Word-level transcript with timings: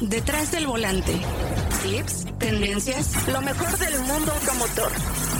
Detrás 0.00 0.52
del 0.52 0.66
volante. 0.66 1.12
Tips, 1.82 2.26
tendencias, 2.38 3.26
lo 3.28 3.40
mejor 3.40 3.78
del 3.78 3.98
mundo 4.00 4.30
automotor. 4.30 4.92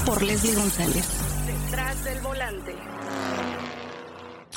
Por 0.07 0.23
Leslie 0.23 0.55
González. 0.55 1.07
Detrás 1.47 2.05
del 2.05 2.21
volante. 2.23 2.75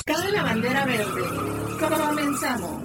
Cabe 0.05 0.31
la 0.31 0.43
bandera 0.43 0.85
verde. 0.85 1.21
Comenzamos. 1.79 2.83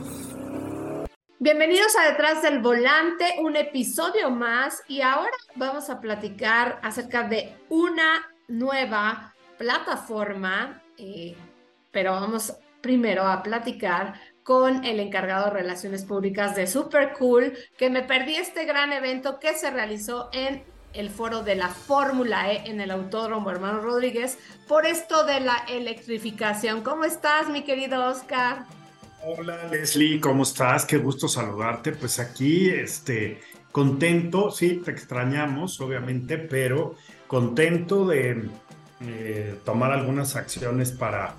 Bienvenidos 1.39 1.95
a 1.97 2.11
Detrás 2.11 2.43
del 2.43 2.61
Volante, 2.61 3.37
un 3.41 3.55
episodio 3.55 4.31
más 4.31 4.83
y 4.89 5.03
ahora 5.03 5.37
vamos 5.55 5.91
a 5.91 6.01
platicar 6.01 6.81
acerca 6.83 7.29
de 7.29 7.57
una 7.69 8.27
nueva 8.49 9.33
plataforma, 9.57 10.83
eh, 10.99 11.37
pero 11.93 12.13
vamos 12.13 12.55
primero 12.81 13.27
a 13.27 13.43
platicar 13.43 14.15
con 14.45 14.85
el 14.85 15.01
encargado 15.01 15.47
de 15.47 15.51
Relaciones 15.51 16.05
Públicas 16.05 16.55
de 16.55 16.67
Super 16.67 17.15
Cool, 17.19 17.55
que 17.79 17.91
me 17.91 18.03
perdí 18.03 18.37
este 18.37 18.67
gran 18.67 18.93
evento 18.93 19.41
que 19.41 19.55
se 19.55 19.71
realizó 19.71 20.29
en 20.33 20.63
el 20.93 21.11
foro 21.11 21.43
de 21.43 21.57
la 21.57 21.69
Fórmula 21.69 22.53
E 22.53 22.71
en 22.71 22.81
el 22.81 22.91
Autódromo 22.91 23.51
Hermano 23.51 23.81
Rodríguez 23.81 24.39
por 24.69 24.87
esto 24.87 25.25
de 25.25 25.41
la 25.41 25.57
electrificación. 25.69 26.83
¿Cómo 26.83 27.05
estás, 27.05 27.49
mi 27.49 27.65
querido 27.65 28.07
Oscar? 28.07 28.67
Hola, 29.25 29.67
Leslie, 29.71 30.21
¿cómo 30.21 30.43
estás? 30.43 30.85
Qué 30.85 30.99
gusto 30.99 31.27
saludarte. 31.27 31.93
Pues 31.93 32.21
aquí, 32.21 32.69
este, 32.69 33.41
contento, 33.73 34.51
sí, 34.51 34.83
te 34.85 34.91
extrañamos, 34.91 35.81
obviamente, 35.81 36.37
pero 36.37 36.97
contento 37.27 38.07
de 38.07 38.51
eh, 39.01 39.59
tomar 39.65 39.91
algunas 39.93 40.37
acciones 40.37 40.93
para 40.93 41.35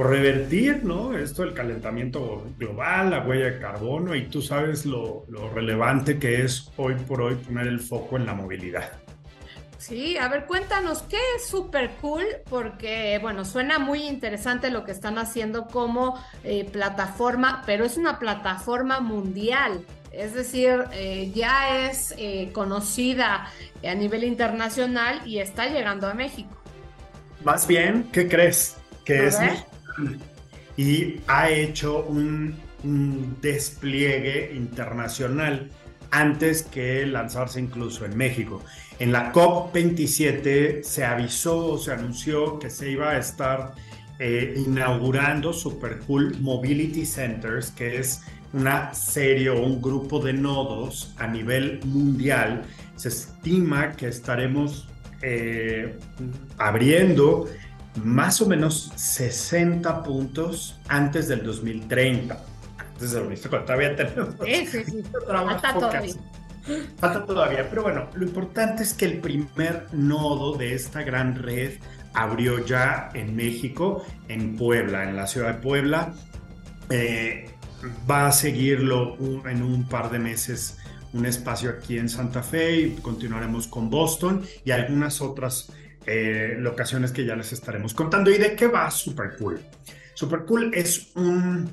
por 0.00 0.08
revertir, 0.08 0.82
¿no? 0.82 1.14
Esto 1.14 1.42
del 1.42 1.52
calentamiento 1.52 2.46
global, 2.56 3.10
la 3.10 3.20
huella 3.20 3.50
de 3.50 3.58
carbono, 3.58 4.14
y 4.14 4.28
tú 4.28 4.40
sabes 4.40 4.86
lo, 4.86 5.26
relevante 5.54 6.18
que 6.18 6.42
es 6.42 6.70
hoy 6.78 6.94
por 6.94 7.20
hoy 7.20 7.34
poner 7.34 7.66
el 7.66 7.80
foco 7.80 8.16
en 8.16 8.24
la 8.24 8.32
movilidad. 8.32 8.92
Sí, 9.76 10.16
a 10.16 10.28
ver, 10.28 10.46
cuéntanos 10.46 11.02
qué 11.02 11.18
es 11.36 11.46
super 11.46 11.90
cool, 12.00 12.24
porque 12.48 13.18
bueno, 13.20 13.44
suena 13.44 13.78
muy 13.78 14.04
interesante 14.04 14.70
lo 14.70 14.84
que 14.84 14.92
están 14.92 15.18
haciendo 15.18 15.66
como 15.66 16.18
eh, 16.44 16.64
plataforma, 16.64 17.62
pero 17.66 17.84
es 17.84 17.98
una 17.98 18.18
plataforma 18.18 19.00
mundial. 19.00 19.84
Es 20.12 20.32
decir, 20.32 20.82
eh, 20.92 21.30
ya 21.34 21.90
es 21.90 22.14
eh, 22.16 22.52
conocida 22.54 23.50
a 23.86 23.94
nivel 23.94 24.24
internacional 24.24 25.20
y 25.26 25.40
está 25.40 25.66
llegando 25.66 26.06
a 26.06 26.14
México. 26.14 26.56
Más 27.44 27.66
bien, 27.66 28.08
¿qué 28.10 28.28
crees? 28.28 28.78
Que 29.04 29.26
es 29.26 29.38
y 30.76 31.20
ha 31.26 31.50
hecho 31.50 32.04
un, 32.04 32.54
despliegue 33.42 34.54
internacional 34.54 35.68
antes 36.10 36.62
que 36.62 37.04
lanzarse 37.04 37.60
incluso 37.60 38.06
en 38.06 38.16
México. 38.16 38.62
En 38.98 39.12
la 39.12 39.34
COP27 39.34 40.82
se 40.82 41.04
avisó, 41.04 41.76
se 41.76 41.92
anunció 41.92 42.58
que 42.58 42.70
se 42.70 42.90
iba 42.90 43.10
a 43.10 43.18
estar 43.18 43.74
eh, 44.18 44.54
inaugurando 44.66 45.52
Super 45.52 45.98
Cool 46.06 46.38
Mobility 46.40 47.04
Centers, 47.04 47.70
que 47.70 47.98
es 47.98 48.22
una 48.54 48.94
serie 48.94 49.50
o 49.50 49.62
un 49.62 49.82
grupo 49.82 50.18
de 50.18 50.32
nodos 50.32 51.14
a 51.18 51.26
nivel 51.26 51.80
mundial. 51.84 52.62
Se 52.96 53.08
estima 53.08 53.92
que 53.92 54.08
estaremos 54.08 54.88
eh, 55.22 55.98
abriendo 56.56 57.46
más 57.96 58.40
o 58.40 58.46
menos 58.46 58.92
60 58.96 60.02
puntos 60.02 60.78
antes 60.88 61.28
del 61.28 61.42
2030. 61.42 62.38
Antes 62.78 63.12
del 63.12 63.22
2030, 63.24 63.64
todavía 63.64 63.96
tenemos 63.96 64.34
sí, 64.44 64.66
sí, 64.66 64.84
sí. 64.84 65.02
Falta 65.26 65.74
todavía. 65.74 66.14
Falta 66.98 67.26
todavía, 67.26 67.68
pero 67.68 67.82
bueno, 67.82 68.08
lo 68.14 68.24
importante 68.24 68.82
es 68.82 68.94
que 68.94 69.06
el 69.06 69.18
primer 69.18 69.86
nodo 69.92 70.56
de 70.56 70.74
esta 70.74 71.02
gran 71.02 71.34
red 71.34 71.78
abrió 72.12 72.64
ya 72.64 73.08
en 73.14 73.34
México, 73.34 74.04
en 74.28 74.56
Puebla, 74.56 75.08
en 75.08 75.16
la 75.16 75.26
ciudad 75.26 75.54
de 75.54 75.62
Puebla. 75.62 76.12
Eh, 76.90 77.50
va 78.08 78.28
a 78.28 78.32
seguirlo 78.32 79.16
en 79.48 79.62
un 79.62 79.88
par 79.88 80.10
de 80.10 80.18
meses 80.18 80.76
un 81.12 81.26
espacio 81.26 81.70
aquí 81.70 81.98
en 81.98 82.08
Santa 82.08 82.42
Fe 82.42 82.80
y 82.80 82.90
continuaremos 82.96 83.66
con 83.66 83.90
Boston 83.90 84.42
y 84.64 84.70
algunas 84.70 85.20
otras 85.20 85.72
eh, 86.06 86.56
locaciones 86.58 87.12
que 87.12 87.24
ya 87.24 87.36
les 87.36 87.52
estaremos 87.52 87.94
contando. 87.94 88.30
¿Y 88.30 88.38
de 88.38 88.54
qué 88.56 88.66
va 88.66 88.90
Super 88.90 89.36
Cool? 89.38 89.60
Super 90.14 90.44
Cool 90.44 90.72
es 90.74 91.14
un, 91.14 91.70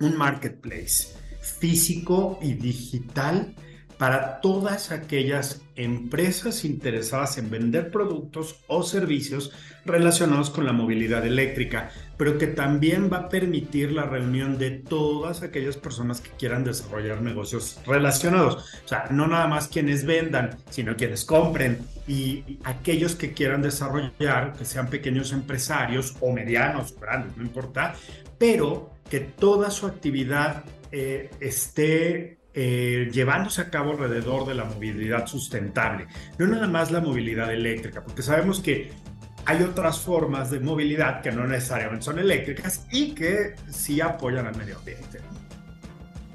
un 0.00 0.16
marketplace 0.16 1.08
físico 1.40 2.38
y 2.42 2.54
digital 2.54 3.54
para 3.98 4.40
todas 4.40 4.92
aquellas 4.92 5.62
empresas 5.74 6.64
interesadas 6.64 7.38
en 7.38 7.50
vender 7.50 7.90
productos 7.90 8.56
o 8.66 8.82
servicios 8.82 9.52
relacionados 9.84 10.50
con 10.50 10.66
la 10.66 10.72
movilidad 10.72 11.24
eléctrica, 11.24 11.90
pero 12.16 12.38
que 12.38 12.46
también 12.46 13.10
va 13.12 13.18
a 13.18 13.28
permitir 13.28 13.92
la 13.92 14.04
reunión 14.04 14.58
de 14.58 14.70
todas 14.70 15.42
aquellas 15.42 15.76
personas 15.76 16.20
que 16.20 16.30
quieran 16.30 16.64
desarrollar 16.64 17.22
negocios 17.22 17.80
relacionados. 17.86 18.56
O 18.84 18.88
sea, 18.88 19.06
no 19.10 19.26
nada 19.26 19.46
más 19.46 19.68
quienes 19.68 20.04
vendan, 20.04 20.58
sino 20.70 20.96
quienes 20.96 21.24
compren 21.24 21.78
y 22.08 22.58
aquellos 22.64 23.14
que 23.14 23.32
quieran 23.32 23.62
desarrollar, 23.62 24.54
que 24.54 24.64
sean 24.64 24.88
pequeños 24.88 25.32
empresarios 25.32 26.16
o 26.20 26.32
medianos 26.32 26.92
o 26.96 27.00
grandes, 27.00 27.36
no 27.36 27.44
importa, 27.44 27.94
pero 28.38 28.90
que 29.08 29.20
toda 29.20 29.70
su 29.70 29.86
actividad 29.86 30.64
eh, 30.90 31.30
esté 31.40 32.35
eh, 32.58 33.10
llevándose 33.12 33.60
a 33.60 33.68
cabo 33.68 33.90
alrededor 33.90 34.46
de 34.46 34.54
la 34.54 34.64
movilidad 34.64 35.26
sustentable, 35.26 36.06
no 36.38 36.46
nada 36.46 36.66
más 36.66 36.90
la 36.90 37.02
movilidad 37.02 37.52
eléctrica, 37.52 38.02
porque 38.02 38.22
sabemos 38.22 38.60
que 38.60 38.92
hay 39.44 39.62
otras 39.62 40.00
formas 40.00 40.50
de 40.50 40.60
movilidad 40.60 41.20
que 41.20 41.32
no 41.32 41.46
necesariamente 41.46 42.06
son 42.06 42.18
eléctricas 42.18 42.86
y 42.90 43.14
que 43.14 43.56
sí 43.68 44.00
apoyan 44.00 44.46
al 44.46 44.56
medio 44.56 44.78
ambiente. 44.78 45.20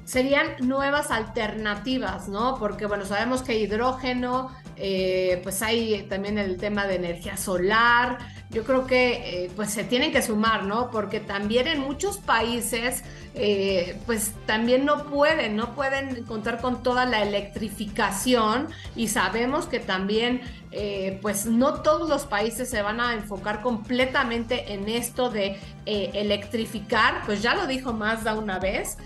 Serían 0.04 0.46
nuevas 0.60 1.10
alternativas, 1.10 2.28
¿no? 2.28 2.56
Porque, 2.56 2.86
bueno, 2.86 3.04
sabemos 3.04 3.42
que 3.42 3.58
hidrógeno, 3.58 4.54
eh, 4.76 5.40
pues 5.42 5.60
hay 5.60 6.06
también 6.08 6.38
el 6.38 6.56
tema 6.56 6.86
de 6.86 6.94
energía 6.96 7.36
solar. 7.36 8.18
Yo 8.52 8.64
creo 8.64 8.86
que, 8.86 9.44
eh, 9.44 9.50
pues 9.56 9.70
se 9.70 9.82
tienen 9.82 10.12
que 10.12 10.20
sumar, 10.20 10.64
¿no? 10.64 10.90
Porque 10.90 11.20
también 11.20 11.66
en 11.66 11.80
muchos 11.80 12.18
países 12.18 13.02
eh, 13.34 13.98
pues 14.04 14.32
también 14.44 14.84
no 14.84 15.04
pueden, 15.04 15.56
no 15.56 15.74
pueden 15.74 16.24
contar 16.24 16.60
con 16.60 16.82
toda 16.82 17.06
la 17.06 17.22
electrificación 17.22 18.68
y 18.94 19.08
sabemos 19.08 19.64
que 19.66 19.80
también 19.80 20.42
eh, 20.70 21.18
pues 21.22 21.46
no 21.46 21.80
todos 21.80 22.10
los 22.10 22.26
países 22.26 22.68
se 22.68 22.82
van 22.82 23.00
a 23.00 23.14
enfocar 23.14 23.62
completamente 23.62 24.74
en 24.74 24.86
esto 24.88 25.30
de 25.30 25.58
electrificar, 25.86 27.22
pues 27.26 27.42
ya 27.42 27.54
lo 27.54 27.66
dijo 27.66 27.92
Mazda 27.92 28.34
una 28.34 28.58
vez, 28.58 28.98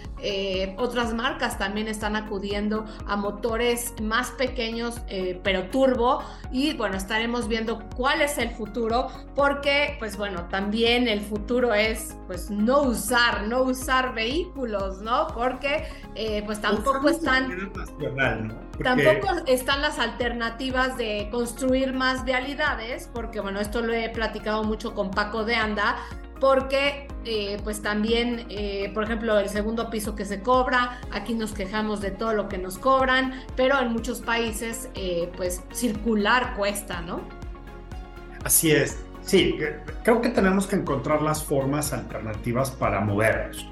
otras 0.78 1.14
marcas 1.14 1.58
también 1.58 1.88
están 1.88 2.16
acudiendo 2.16 2.84
a 3.06 3.16
motores 3.16 3.94
más 4.02 4.30
pequeños 4.30 5.00
pero 5.42 5.68
turbo 5.70 6.22
y 6.50 6.74
bueno, 6.74 6.96
estaremos 6.96 7.48
viendo 7.48 7.80
cuál 7.96 8.22
es 8.22 8.38
el 8.38 8.50
futuro 8.50 9.08
porque 9.34 9.96
pues 9.98 10.16
bueno, 10.16 10.48
también 10.48 11.08
el 11.08 11.20
futuro 11.20 11.74
es 11.74 12.16
pues 12.26 12.50
no 12.50 12.82
usar, 12.82 13.46
no 13.46 13.62
usar 13.62 14.14
vehículos, 14.14 15.00
¿no? 15.00 15.26
Porque 15.28 15.84
eh, 16.14 16.42
pues 16.44 16.60
tampoco 16.60 17.08
están... 17.08 17.72
Tampoco 18.82 19.28
están 19.46 19.80
las 19.80 19.98
alternativas 19.98 20.98
de 20.98 21.28
construir 21.30 21.94
más 21.94 22.24
vialidades, 22.24 23.08
porque 23.12 23.40
bueno, 23.40 23.58
esto 23.60 23.80
lo 23.80 23.94
he 23.94 24.10
platicado 24.10 24.64
mucho 24.64 24.94
con 24.94 25.10
Paco 25.10 25.44
de 25.44 25.54
Anda, 25.54 25.96
porque 26.40 27.08
eh, 27.24 27.58
pues 27.64 27.82
también, 27.82 28.46
eh, 28.48 28.90
por 28.94 29.04
ejemplo, 29.04 29.38
el 29.38 29.48
segundo 29.48 29.90
piso 29.90 30.14
que 30.14 30.24
se 30.24 30.40
cobra, 30.40 31.00
aquí 31.12 31.34
nos 31.34 31.52
quejamos 31.52 32.00
de 32.00 32.10
todo 32.10 32.32
lo 32.32 32.48
que 32.48 32.58
nos 32.58 32.78
cobran, 32.78 33.32
pero 33.56 33.80
en 33.80 33.92
muchos 33.92 34.20
países 34.20 34.88
pues 35.36 35.62
circular 35.72 36.54
cuesta, 36.56 37.00
¿no? 37.00 37.20
Así 38.44 38.70
es. 38.70 38.98
Sí, 39.22 39.58
creo 40.04 40.20
que 40.20 40.28
tenemos 40.28 40.68
que 40.68 40.76
encontrar 40.76 41.20
las 41.20 41.42
formas 41.42 41.92
alternativas 41.92 42.70
para 42.70 43.00
movernos. 43.00 43.66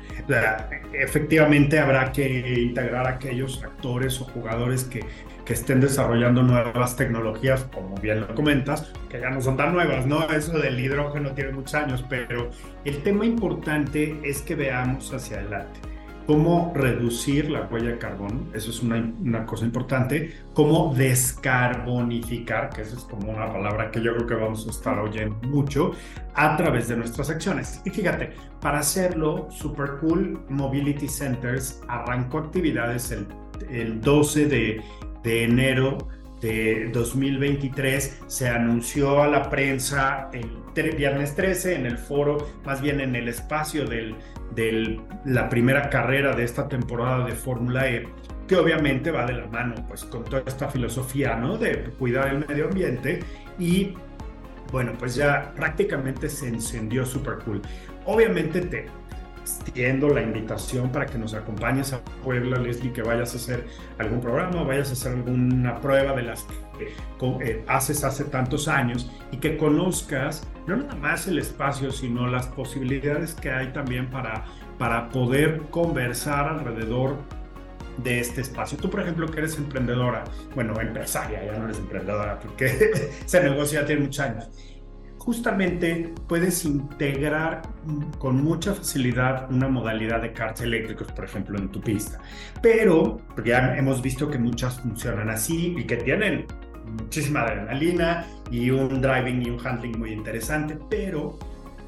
Efectivamente 0.92 1.78
habrá 1.78 2.12
que 2.12 2.62
integrar 2.62 3.06
a 3.06 3.10
aquellos 3.10 3.62
actores 3.62 4.20
o 4.20 4.24
jugadores 4.24 4.84
que, 4.84 5.04
que 5.44 5.52
estén 5.52 5.80
desarrollando 5.80 6.42
nuevas 6.42 6.96
tecnologías, 6.96 7.64
como 7.72 7.96
bien 7.96 8.20
lo 8.20 8.34
comentas, 8.34 8.92
que 9.08 9.20
ya 9.20 9.30
no 9.30 9.40
son 9.40 9.56
tan 9.56 9.72
nuevas, 9.72 10.06
¿no? 10.06 10.28
Eso 10.30 10.58
del 10.58 10.78
hidrógeno 10.80 11.32
tiene 11.32 11.52
muchos 11.52 11.74
años, 11.74 12.04
pero 12.08 12.50
el 12.84 13.02
tema 13.02 13.26
importante 13.26 14.18
es 14.22 14.42
que 14.42 14.54
veamos 14.54 15.12
hacia 15.12 15.38
adelante 15.38 15.93
cómo 16.26 16.72
reducir 16.74 17.50
la 17.50 17.68
huella 17.70 17.90
de 17.90 17.98
carbono, 17.98 18.48
eso 18.54 18.70
es 18.70 18.82
una, 18.82 19.46
cosa 19.46 19.64
importante, 19.64 20.34
cómo 20.54 20.94
descarbonificar, 20.94 22.70
que 22.70 22.82
esa 22.82 22.96
es 22.96 23.02
como 23.02 23.30
una 23.30 23.52
palabra 23.52 23.90
que 23.90 24.02
yo 24.02 24.14
creo 24.14 24.26
que 24.26 24.34
vamos 24.34 24.66
a 24.66 24.70
estar 24.70 24.98
oyendo 24.98 25.36
mucho, 25.48 25.92
a 26.34 26.56
través 26.56 26.88
de 26.88 26.96
nuestras 26.96 27.30
acciones. 27.30 27.80
Y 27.84 27.90
fíjate, 27.90 28.32
para 28.60 28.78
hacerlo, 28.78 29.48
Super 29.50 29.98
Cool 30.00 30.40
Mobility 30.48 31.08
Centers 31.08 31.82
arrancó 31.88 32.38
actividades 32.38 33.10
el 33.10 33.26
el 33.70 34.00
12 34.00 34.46
de, 34.46 34.82
enero 35.24 36.08
de 36.40 36.90
2023 36.92 38.22
se 38.26 38.48
anunció 38.48 39.22
a 39.22 39.28
la 39.28 39.48
prensa 39.48 40.28
el 40.32 40.96
viernes 40.96 41.34
13 41.34 41.76
en 41.76 41.86
el 41.86 41.96
foro, 41.96 42.48
más 42.64 42.82
bien 42.82 43.00
en 43.00 43.16
el 43.16 43.28
espacio 43.28 43.86
de 44.54 45.00
la 45.24 45.48
primera 45.48 45.90
carrera 45.90 46.34
de 46.34 46.44
esta 46.44 46.68
temporada 46.68 47.24
de 47.24 47.32
Fórmula 47.32 47.88
E, 47.88 48.08
que 48.46 48.56
obviamente 48.56 49.10
va 49.10 49.26
de 49.26 49.34
la 49.34 49.46
mano 49.46 49.74
pues 49.88 50.04
con 50.04 50.24
toda 50.24 50.42
esta 50.46 50.68
filosofía, 50.68 51.36
¿no? 51.36 51.56
De 51.56 51.90
cuidar 51.98 52.28
el 52.28 52.46
medio 52.46 52.66
ambiente 52.66 53.20
y 53.58 53.94
bueno, 54.70 54.92
pues 54.98 55.14
ya 55.14 55.52
prácticamente 55.54 56.28
se 56.28 56.48
encendió 56.48 57.06
super 57.06 57.38
cool. 57.44 57.62
Obviamente 58.06 58.60
te 58.60 58.86
extiendo 59.44 60.08
la 60.08 60.22
invitación 60.22 60.90
para 60.90 61.04
que 61.04 61.18
nos 61.18 61.34
acompañes 61.34 61.92
a 61.92 62.02
Puebla, 62.22 62.58
Leslie, 62.58 62.92
que 62.94 63.02
vayas 63.02 63.34
a 63.34 63.36
hacer 63.36 63.66
algún 63.98 64.20
programa, 64.20 64.62
vayas 64.62 64.88
a 64.88 64.92
hacer 64.92 65.12
alguna 65.12 65.80
prueba 65.82 66.14
de 66.14 66.22
las 66.22 66.46
que 66.78 66.94
eh, 67.42 67.64
haces 67.68 68.04
hace 68.04 68.24
tantos 68.24 68.68
años 68.68 69.10
y 69.30 69.36
que 69.36 69.58
conozcas 69.58 70.48
no 70.66 70.76
nada 70.76 70.94
más 70.94 71.26
el 71.26 71.38
espacio, 71.38 71.92
sino 71.92 72.26
las 72.26 72.46
posibilidades 72.46 73.34
que 73.34 73.50
hay 73.50 73.70
también 73.74 74.08
para, 74.08 74.46
para 74.78 75.10
poder 75.10 75.60
conversar 75.70 76.48
alrededor 76.48 77.18
de 77.98 78.20
este 78.20 78.40
espacio. 78.40 78.78
Tú, 78.78 78.88
por 78.88 79.00
ejemplo, 79.00 79.26
que 79.28 79.40
eres 79.40 79.58
emprendedora, 79.58 80.24
bueno, 80.54 80.80
empresaria, 80.80 81.44
ya 81.44 81.52
no 81.58 81.66
eres 81.66 81.78
emprendedora 81.78 82.40
porque 82.40 82.66
ese 83.26 83.42
negocio 83.42 83.80
ya 83.80 83.86
tiene 83.86 84.02
muchos 84.04 84.20
años 84.20 84.48
justamente 85.24 86.12
puedes 86.28 86.66
integrar 86.66 87.62
con 88.18 88.44
mucha 88.44 88.74
facilidad 88.74 89.50
una 89.50 89.68
modalidad 89.68 90.20
de 90.20 90.32
karts 90.32 90.60
eléctricos, 90.60 91.10
por 91.12 91.24
ejemplo, 91.24 91.58
en 91.58 91.70
tu 91.70 91.80
pista. 91.80 92.20
Pero, 92.60 93.20
porque 93.34 93.50
ya 93.50 93.74
hemos 93.76 94.02
visto 94.02 94.30
que 94.30 94.38
muchas 94.38 94.80
funcionan 94.80 95.30
así 95.30 95.74
y 95.78 95.84
que 95.84 95.96
tienen 95.96 96.46
muchísima 97.00 97.40
adrenalina 97.40 98.26
y 98.50 98.68
un 98.70 99.00
driving 99.00 99.46
y 99.46 99.50
un 99.50 99.66
handling 99.66 99.98
muy 99.98 100.12
interesante, 100.12 100.78
pero 100.90 101.38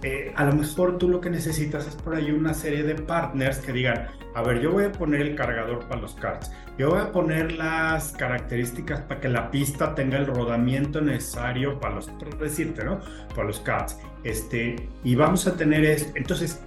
eh, 0.02 0.32
a 0.36 0.44
lo 0.44 0.52
mejor 0.52 0.98
tú 0.98 1.08
lo 1.08 1.20
que 1.20 1.30
necesitas 1.30 1.86
es 1.86 1.94
por 1.94 2.14
ahí 2.14 2.30
una 2.30 2.54
serie 2.54 2.82
de 2.82 2.94
partners 2.94 3.58
que 3.58 3.72
digan, 3.72 4.08
a 4.34 4.42
ver, 4.42 4.60
yo 4.60 4.70
voy 4.70 4.84
a 4.84 4.92
poner 4.92 5.22
el 5.22 5.34
cargador 5.34 5.86
para 5.88 6.00
los 6.00 6.14
karts, 6.14 6.52
yo 6.78 6.90
voy 6.90 7.00
a 7.00 7.10
poner 7.10 7.52
las 7.52 8.12
características 8.12 9.00
para 9.00 9.20
que 9.20 9.28
la 9.28 9.50
pista 9.50 9.94
tenga 9.94 10.18
el 10.18 10.26
rodamiento 10.26 11.00
necesario 11.00 11.80
para 11.80 11.94
los, 11.94 12.08
por 12.08 12.38
decirte, 12.38 12.84
¿no? 12.84 13.00
Para 13.34 13.46
los 13.46 13.60
karts. 13.60 13.98
Este, 14.24 14.76
y 15.02 15.14
vamos 15.14 15.46
a 15.46 15.56
tener 15.56 15.84
esto. 15.84 16.12
Entonces, 16.14 16.60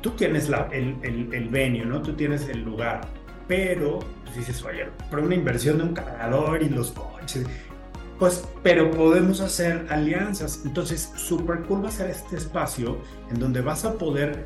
tú 0.00 0.10
tienes 0.10 0.48
el, 0.72 0.96
el, 1.02 1.28
el 1.34 1.48
venue, 1.48 1.84
¿no? 1.84 2.00
Tú 2.00 2.14
tienes 2.14 2.48
el 2.48 2.62
lugar, 2.62 3.02
pero 3.46 3.98
pues 4.24 4.36
dices, 4.36 4.64
oye, 4.64 4.86
pero 5.10 5.22
una 5.22 5.34
inversión 5.34 5.76
de 5.78 5.84
un 5.84 5.94
cargador 5.94 6.62
y 6.62 6.68
los 6.68 6.92
coches 6.92 7.46
pues, 8.20 8.46
pero 8.62 8.90
podemos 8.90 9.40
hacer 9.40 9.86
alianzas. 9.88 10.60
Entonces, 10.66 11.10
super 11.16 11.62
cool 11.62 11.82
va 11.82 11.88
a 11.88 11.92
ser 11.92 12.10
este 12.10 12.36
espacio 12.36 12.98
en 13.30 13.40
donde 13.40 13.62
vas 13.62 13.86
a 13.86 13.94
poder 13.94 14.44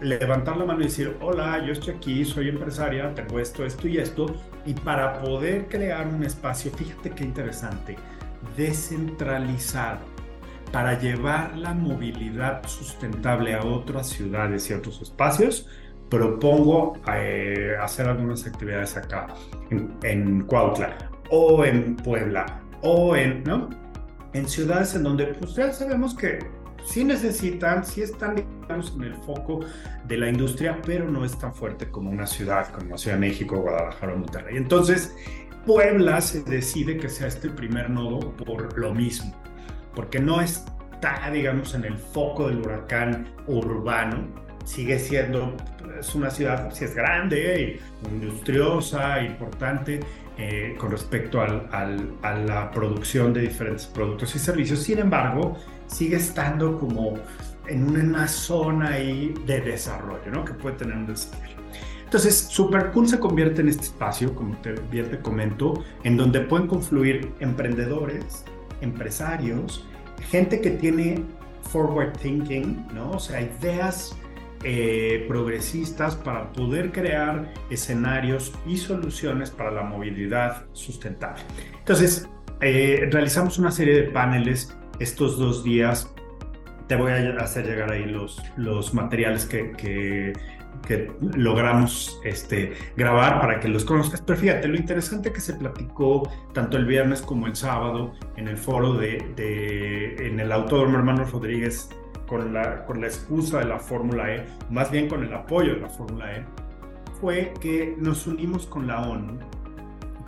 levantar 0.00 0.56
la 0.56 0.64
mano 0.64 0.80
y 0.80 0.84
decir, 0.84 1.16
hola, 1.20 1.64
yo 1.64 1.72
estoy 1.72 1.94
aquí, 1.94 2.24
soy 2.24 2.48
empresaria, 2.48 3.14
tengo 3.14 3.38
esto, 3.38 3.64
esto 3.64 3.86
y 3.86 3.98
esto. 3.98 4.26
Y 4.66 4.74
para 4.74 5.20
poder 5.22 5.68
crear 5.68 6.08
un 6.08 6.24
espacio, 6.24 6.72
fíjate 6.72 7.10
qué 7.10 7.22
interesante, 7.22 7.96
descentralizado, 8.56 10.00
para 10.72 10.98
llevar 10.98 11.56
la 11.56 11.74
movilidad 11.74 12.66
sustentable 12.66 13.54
a 13.54 13.62
otras 13.62 14.08
ciudades 14.08 14.68
y 14.68 14.74
otros 14.74 15.00
espacios, 15.00 15.68
propongo 16.10 16.94
eh, 17.14 17.76
hacer 17.80 18.08
algunas 18.08 18.44
actividades 18.46 18.96
acá 18.96 19.28
en, 19.70 19.94
en 20.02 20.42
Cuautla 20.42 20.96
o 21.30 21.64
en 21.64 21.94
Puebla 21.96 22.61
o 22.82 23.16
en, 23.16 23.42
¿no? 23.44 23.70
en 24.32 24.48
ciudades 24.48 24.94
en 24.94 25.02
donde 25.02 25.26
pues 25.26 25.54
ya 25.54 25.72
sabemos 25.72 26.14
que 26.14 26.38
sí 26.84 27.04
necesitan, 27.04 27.84
sí 27.84 28.02
están 28.02 28.36
digamos, 28.36 28.92
en 28.96 29.04
el 29.04 29.14
foco 29.14 29.60
de 30.06 30.16
la 30.16 30.28
industria, 30.28 30.80
pero 30.84 31.08
no 31.08 31.24
es 31.24 31.38
tan 31.38 31.54
fuerte 31.54 31.88
como 31.88 32.10
una 32.10 32.26
ciudad 32.26 32.68
como 32.72 32.90
la 32.90 32.98
Ciudad 32.98 33.16
de 33.16 33.20
México, 33.20 33.60
Guadalajara 33.60 34.14
o 34.14 34.16
Monterrey. 34.16 34.56
Entonces, 34.56 35.14
Puebla 35.66 36.20
se 36.20 36.42
decide 36.42 36.96
que 36.96 37.08
sea 37.08 37.28
este 37.28 37.48
primer 37.48 37.88
nodo 37.88 38.32
por 38.32 38.76
lo 38.78 38.92
mismo, 38.92 39.32
porque 39.94 40.18
no 40.18 40.40
está, 40.40 41.30
digamos, 41.30 41.74
en 41.74 41.84
el 41.84 41.96
foco 41.96 42.48
del 42.48 42.58
huracán 42.58 43.28
urbano, 43.46 44.26
sigue 44.64 44.98
siendo, 44.98 45.56
es 45.98 46.14
una 46.14 46.30
ciudad, 46.30 46.72
si 46.72 46.84
es 46.84 46.94
grande, 46.94 47.80
industriosa, 48.10 49.22
importante, 49.22 50.00
eh, 50.44 50.74
con 50.76 50.90
respecto 50.90 51.40
al, 51.40 51.68
a 52.22 52.34
la 52.34 52.68
producción 52.72 53.32
de 53.32 53.42
diferentes 53.42 53.86
productos 53.86 54.34
y 54.34 54.40
servicios. 54.40 54.80
Sin 54.80 54.98
embargo, 54.98 55.56
sigue 55.86 56.16
estando 56.16 56.80
como 56.80 57.14
en 57.68 57.96
una 57.96 58.26
zona 58.26 58.94
ahí 58.94 59.32
de 59.46 59.60
desarrollo, 59.60 60.32
¿no? 60.32 60.44
Que 60.44 60.52
puede 60.54 60.74
tener 60.74 60.96
un 60.96 61.06
desarrollo. 61.06 61.54
Entonces, 62.02 62.48
Supercool 62.50 63.08
se 63.08 63.20
convierte 63.20 63.60
en 63.60 63.68
este 63.68 63.84
espacio, 63.84 64.34
como 64.34 64.56
te, 64.56 64.72
bien 64.90 65.08
te 65.10 65.20
comento, 65.20 65.84
en 66.02 66.16
donde 66.16 66.40
pueden 66.40 66.66
confluir 66.66 67.32
emprendedores, 67.38 68.44
empresarios, 68.80 69.86
gente 70.28 70.60
que 70.60 70.70
tiene 70.70 71.22
forward 71.70 72.18
thinking, 72.18 72.84
¿no? 72.92 73.12
O 73.12 73.20
sea, 73.20 73.40
ideas 73.40 74.16
eh, 74.64 75.24
progresistas 75.26 76.14
para 76.14 76.52
poder 76.52 76.92
crear 76.92 77.52
escenarios 77.70 78.52
y 78.66 78.76
soluciones 78.76 79.50
para 79.50 79.70
la 79.70 79.82
movilidad 79.82 80.66
sustentable. 80.72 81.42
Entonces, 81.78 82.28
eh, 82.60 83.08
realizamos 83.10 83.58
una 83.58 83.72
serie 83.72 83.94
de 83.94 84.02
paneles 84.10 84.76
estos 85.00 85.36
dos 85.36 85.64
días. 85.64 86.14
Te 86.86 86.94
voy 86.94 87.10
a 87.10 87.36
hacer 87.38 87.66
llegar 87.66 87.90
ahí 87.90 88.04
los, 88.04 88.40
los 88.56 88.94
materiales 88.94 89.46
que, 89.46 89.72
que, 89.72 90.32
logramos 91.36 92.20
este, 92.24 92.74
grabar 92.96 93.40
para 93.40 93.58
que 93.58 93.66
los 93.68 93.84
conozcas. 93.84 94.20
Pero 94.20 94.38
fíjate, 94.38 94.68
lo 94.68 94.76
interesante 94.76 95.32
que 95.32 95.40
se 95.40 95.54
platicó 95.54 96.30
tanto 96.52 96.76
el 96.76 96.84
viernes 96.86 97.20
como 97.22 97.46
el 97.46 97.56
sábado 97.56 98.12
en 98.36 98.46
el 98.46 98.58
foro 98.58 98.94
de, 98.94 99.24
de 99.34 100.26
en 100.26 100.38
el 100.38 100.52
autódromo 100.52 100.98
Hermano 100.98 101.24
Rodríguez 101.24 101.88
con 102.32 102.54
la, 102.54 102.86
con 102.86 103.02
la 103.02 103.08
excusa 103.08 103.58
de 103.58 103.66
la 103.66 103.78
Fórmula 103.78 104.34
E, 104.34 104.46
más 104.70 104.90
bien 104.90 105.06
con 105.06 105.22
el 105.22 105.34
apoyo 105.34 105.74
de 105.74 105.80
la 105.80 105.90
Fórmula 105.90 106.34
E, 106.34 106.46
fue 107.20 107.52
que 107.60 107.94
nos 107.98 108.26
unimos 108.26 108.64
con 108.64 108.86
la 108.86 109.02
ONU 109.02 109.38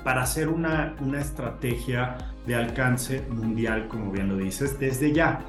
para 0.04 0.20
hacer 0.20 0.50
una, 0.50 0.94
una 1.00 1.18
estrategia 1.22 2.18
de 2.46 2.56
alcance 2.56 3.22
mundial, 3.30 3.88
como 3.88 4.12
bien 4.12 4.28
lo 4.28 4.36
dices, 4.36 4.78
desde 4.78 5.12
ya. 5.12 5.40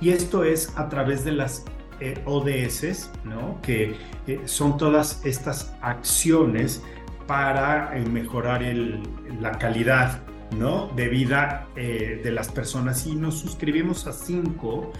Y 0.00 0.10
esto 0.10 0.42
es 0.42 0.76
a 0.76 0.88
través 0.88 1.24
de 1.24 1.30
las 1.30 1.64
eh, 2.00 2.20
ODS, 2.24 3.08
¿no? 3.22 3.60
que 3.62 3.94
eh, 4.26 4.40
son 4.46 4.78
todas 4.78 5.24
estas 5.24 5.76
acciones 5.80 6.82
para 7.28 7.96
eh, 7.96 8.04
mejorar 8.04 8.64
el, 8.64 9.00
la 9.40 9.52
calidad 9.52 10.22
¿no? 10.58 10.88
de 10.88 11.08
vida 11.08 11.68
de 11.76 12.32
las 12.32 12.48
personas. 12.48 13.06
Y 13.06 13.14
nos 13.14 13.38
suscribimos 13.38 14.08
a 14.08 14.12
cinco 14.12 14.90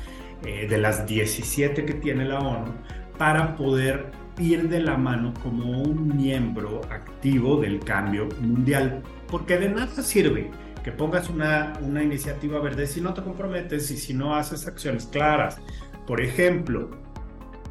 eh, 0.44 0.66
de 0.68 0.78
las 0.78 1.06
17 1.06 1.84
que 1.84 1.94
tiene 1.94 2.24
la 2.24 2.38
ONU 2.38 2.72
para 3.18 3.56
poder 3.56 4.10
ir 4.38 4.68
de 4.68 4.80
la 4.80 4.96
mano 4.96 5.34
como 5.42 5.82
un 5.82 6.16
miembro 6.16 6.80
activo 6.90 7.60
del 7.60 7.80
cambio 7.80 8.28
mundial. 8.40 9.02
Porque 9.28 9.58
de 9.58 9.68
nada 9.68 10.02
sirve 10.02 10.50
que 10.82 10.92
pongas 10.92 11.28
una, 11.28 11.74
una 11.82 12.02
iniciativa 12.02 12.58
verde 12.60 12.86
si 12.86 13.00
no 13.00 13.12
te 13.12 13.22
comprometes 13.22 13.90
y 13.90 13.96
si 13.96 14.14
no 14.14 14.34
haces 14.34 14.66
acciones 14.66 15.06
claras. 15.06 15.60
Por 16.06 16.20
ejemplo, 16.20 16.90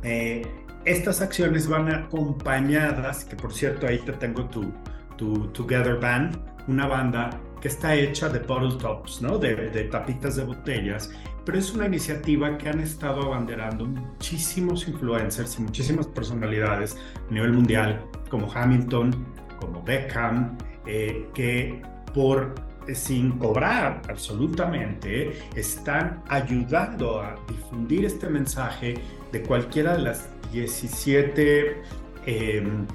eh, 0.03 0.43
estas 0.85 1.21
acciones 1.21 1.67
van 1.67 1.91
acompañadas, 1.91 3.25
que 3.25 3.35
por 3.35 3.53
cierto 3.53 3.87
ahí 3.87 3.99
te 3.99 4.13
tengo 4.13 4.45
tu, 4.45 4.71
tu 5.17 5.47
Together 5.47 5.99
Band, 5.99 6.37
una 6.67 6.87
banda 6.87 7.31
que 7.61 7.67
está 7.67 7.95
hecha 7.95 8.29
de 8.29 8.39
bottle 8.39 8.77
tops, 8.79 9.21
¿no? 9.21 9.37
De, 9.37 9.55
tapitas 9.91 10.35
de 10.35 10.43
botellas, 10.43 11.11
pero 11.45 11.57
es 11.57 11.73
una 11.73 11.87
iniciativa 11.87 12.57
que 12.57 12.69
han 12.69 12.79
estado 12.79 13.21
abanderando 13.23 13.85
muchísimos 13.85 14.87
influencers 14.87 15.57
y 15.59 15.63
muchísimas 15.63 16.07
personalidades 16.07 16.97
a 17.29 17.33
nivel 17.33 17.53
mundial, 17.53 18.05
como 18.29 18.51
Hamilton, 18.51 19.25
como 19.59 19.81
Beckham, 19.83 20.57
eh, 20.85 21.27
que 21.33 21.81
por 22.13 22.53
eh, 22.89 22.95
sin 22.95 23.37
cobrar 23.37 24.01
absolutamente, 24.09 25.33
están 25.55 26.23
ayudando 26.27 27.21
a 27.21 27.35
difundir 27.47 28.05
este 28.05 28.29
mensaje 28.29 28.95
de 29.31 29.41
cualquiera 29.43 29.93
de 29.93 30.03
las 30.03 30.29
17 30.51 31.81
em, 32.25 32.85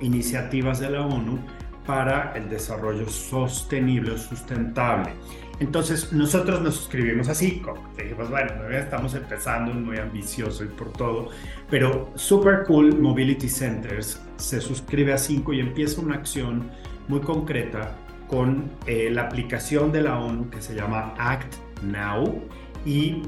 iniciativas 0.00 0.80
de 0.80 0.90
la 0.90 1.06
ONU 1.06 1.38
para 1.86 2.32
el 2.34 2.48
desarrollo 2.48 3.08
sostenible 3.08 4.12
o 4.12 4.18
sustentable. 4.18 5.12
Entonces 5.60 6.12
nosotros 6.12 6.60
nos 6.62 6.74
suscribimos 6.74 7.28
así, 7.28 7.60
como 7.60 7.80
dijimos, 7.96 8.28
bueno, 8.28 8.68
estamos 8.70 9.14
empezando, 9.14 9.72
muy 9.72 9.98
ambicioso 9.98 10.64
y 10.64 10.68
por 10.68 10.92
todo, 10.92 11.30
pero 11.70 12.10
Super 12.16 12.64
Cool 12.66 12.98
Mobility 12.98 13.48
Centers 13.48 14.20
se 14.36 14.60
suscribe 14.60 15.12
a 15.12 15.18
5 15.18 15.52
y 15.52 15.60
empieza 15.60 16.00
una 16.00 16.16
acción 16.16 16.70
muy 17.06 17.20
concreta 17.20 17.96
con 18.26 18.70
eh, 18.86 19.10
la 19.12 19.22
aplicación 19.22 19.92
de 19.92 20.02
la 20.02 20.18
ONU 20.18 20.50
que 20.50 20.60
se 20.60 20.74
llama 20.74 21.14
Act 21.18 21.54
Now 21.82 22.42
y 22.84 23.22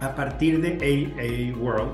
a 0.00 0.14
partir 0.16 0.60
de 0.60 0.72
AA 0.82 1.56
World, 1.56 1.92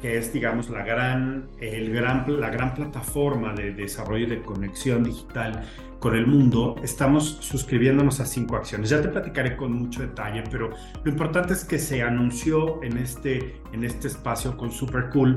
que 0.00 0.18
es, 0.18 0.32
digamos, 0.32 0.70
la 0.70 0.84
gran, 0.84 1.48
el 1.60 1.92
gran, 1.92 2.24
la 2.40 2.50
gran 2.50 2.74
plataforma 2.74 3.52
de 3.54 3.72
desarrollo 3.72 4.28
de 4.28 4.42
conexión 4.42 5.04
digital 5.04 5.64
con 5.98 6.14
el 6.14 6.26
mundo, 6.26 6.76
estamos 6.82 7.38
suscribiéndonos 7.40 8.20
a 8.20 8.26
cinco 8.26 8.56
acciones. 8.56 8.90
Ya 8.90 9.02
te 9.02 9.08
platicaré 9.08 9.56
con 9.56 9.72
mucho 9.72 10.02
detalle, 10.02 10.44
pero 10.50 10.70
lo 11.02 11.10
importante 11.10 11.52
es 11.52 11.64
que 11.64 11.78
se 11.78 12.02
anunció 12.02 12.82
en 12.82 12.98
este, 12.98 13.60
en 13.72 13.84
este 13.84 14.06
espacio 14.06 14.56
con 14.56 14.70
Super 14.70 15.10
Cool 15.10 15.34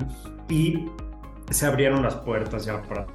y 0.50 0.86
se 1.50 1.66
abrieron 1.66 2.04
las 2.04 2.16
puertas 2.16 2.66
ya 2.66 2.82
para 2.84 3.08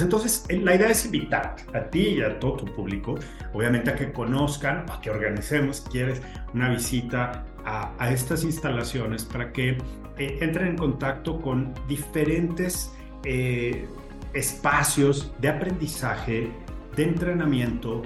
entonces, 0.00 0.46
la 0.50 0.74
idea 0.74 0.88
es 0.88 1.04
invitar 1.04 1.56
a 1.72 1.80
ti 1.90 2.08
y 2.08 2.22
a 2.22 2.38
todo 2.38 2.56
tu 2.56 2.64
público, 2.66 3.16
obviamente 3.52 3.90
a 3.90 3.94
que 3.94 4.12
conozcan, 4.12 4.84
a 4.90 5.00
que 5.00 5.10
organicemos, 5.10 5.78
si 5.78 5.90
quieres, 5.90 6.22
una 6.52 6.68
visita 6.68 7.44
a, 7.64 8.10
estas 8.10 8.44
instalaciones 8.44 9.24
para 9.24 9.52
que 9.52 9.78
eh, 10.18 10.38
entren 10.40 10.68
en 10.68 10.76
contacto 10.76 11.40
con 11.40 11.74
diferentes 11.88 12.92
eh, 13.24 13.86
espacios 14.32 15.32
de 15.40 15.48
aprendizaje, 15.48 16.50
de 16.96 17.02
entrenamiento, 17.02 18.02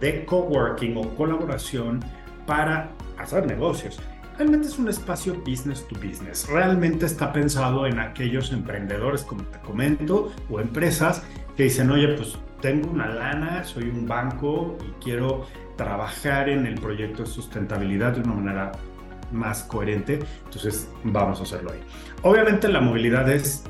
de 0.00 0.24
coworking 0.24 0.96
o 0.96 1.14
colaboración 1.14 2.00
para 2.46 2.90
hacer 3.18 3.46
negocios. 3.46 4.00
Realmente 4.36 4.66
es 4.66 4.78
un 4.78 4.88
espacio 4.88 5.34
business 5.46 5.86
to 5.86 5.94
business. 5.96 6.48
Realmente 6.48 7.06
está 7.06 7.32
pensado 7.32 7.86
en 7.86 8.00
aquellos 8.00 8.52
emprendedores, 8.52 9.22
como 9.22 9.44
te 9.44 9.60
comento, 9.60 10.32
o 10.50 10.60
empresas 10.60 11.22
que 11.56 11.64
dicen, 11.64 11.90
oye, 11.90 12.08
pues 12.08 12.36
tengo 12.60 12.90
una 12.90 13.06
lana, 13.06 13.62
soy 13.62 13.84
un 13.84 14.06
banco 14.08 14.76
y 14.80 15.04
quiero 15.04 15.46
trabajar 15.76 16.48
en 16.48 16.66
el 16.66 16.74
proyecto 16.80 17.22
de 17.22 17.28
sustentabilidad 17.28 18.12
de 18.12 18.20
una 18.22 18.34
manera 18.34 18.72
más 19.32 19.64
coherente, 19.64 20.20
entonces 20.44 20.88
vamos 21.04 21.40
a 21.40 21.42
hacerlo 21.44 21.72
ahí. 21.72 21.80
Obviamente 22.22 22.68
la 22.68 22.80
movilidad 22.80 23.30
es 23.30 23.64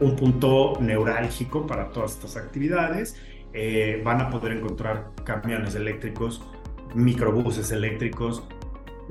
un 0.00 0.16
punto 0.16 0.74
neurálgico 0.80 1.66
para 1.66 1.90
todas 1.90 2.12
estas 2.12 2.36
actividades. 2.36 3.16
Eh, 3.52 4.02
van 4.04 4.20
a 4.20 4.28
poder 4.28 4.52
encontrar 4.52 5.10
camiones 5.24 5.74
eléctricos, 5.74 6.42
microbuses 6.94 7.72
eléctricos, 7.72 8.42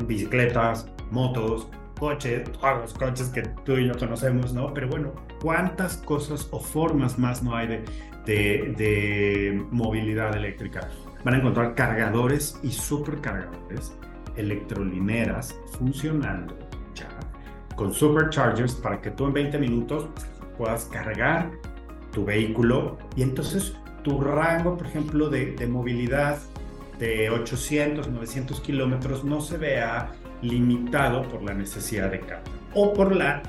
bicicletas, 0.04 0.88
motos, 1.12 1.70
coches, 2.00 2.52
todos 2.52 2.82
los 2.82 2.94
coches 2.94 3.30
que 3.30 3.42
tú 3.64 3.74
y 3.74 3.88
yo 3.88 3.98
conocemos, 3.98 4.54
¿no? 4.54 4.74
Pero 4.74 4.90
bueno, 4.90 5.14
¿cuántas 5.42 5.98
cosas 5.98 6.48
o 6.52 6.60
formas 6.60 7.18
más 7.18 7.42
no 7.42 7.56
hay 7.56 7.68
de, 7.68 7.86
de, 8.26 9.66
movilidad 9.72 10.36
eléctrica? 10.36 10.90
Van 11.24 11.36
a 11.36 11.38
encontrar 11.38 11.74
cargadores 11.76 12.60
y 12.64 12.72
supercargadores, 12.72 13.98
electrolineras 14.36 15.56
funcionando 15.78 16.58
ya, 16.94 17.08
con 17.76 17.94
superchargers 17.94 18.76
para 18.76 19.02
que 19.02 19.12
tú 19.12 19.28
en 19.28 19.34
20 19.34 19.58
minutos 19.58 20.10
puedas 20.58 20.86
cargar 20.86 21.52
tu 22.12 22.26
vehículo 22.26 22.98
y 23.16 23.24
entonces 23.24 23.76
tu 24.04 24.22
rango, 24.22 24.78
por 24.78 24.86
ejemplo, 24.86 25.30
de 25.30 25.68
movilidad 25.68 26.38
de 27.00 27.30
800, 27.30 28.08
900 28.08 28.62
kilómetros 28.62 29.24
no 29.24 29.42
se 29.42 29.58
vea 29.58 30.12
limitado 30.42 31.24
por 31.28 31.44
la 31.44 31.54
necesidad 31.54 32.12
de 32.12 32.20
carga 32.20 32.44
o 32.74 32.94
por 32.94 33.16
la 33.16 33.42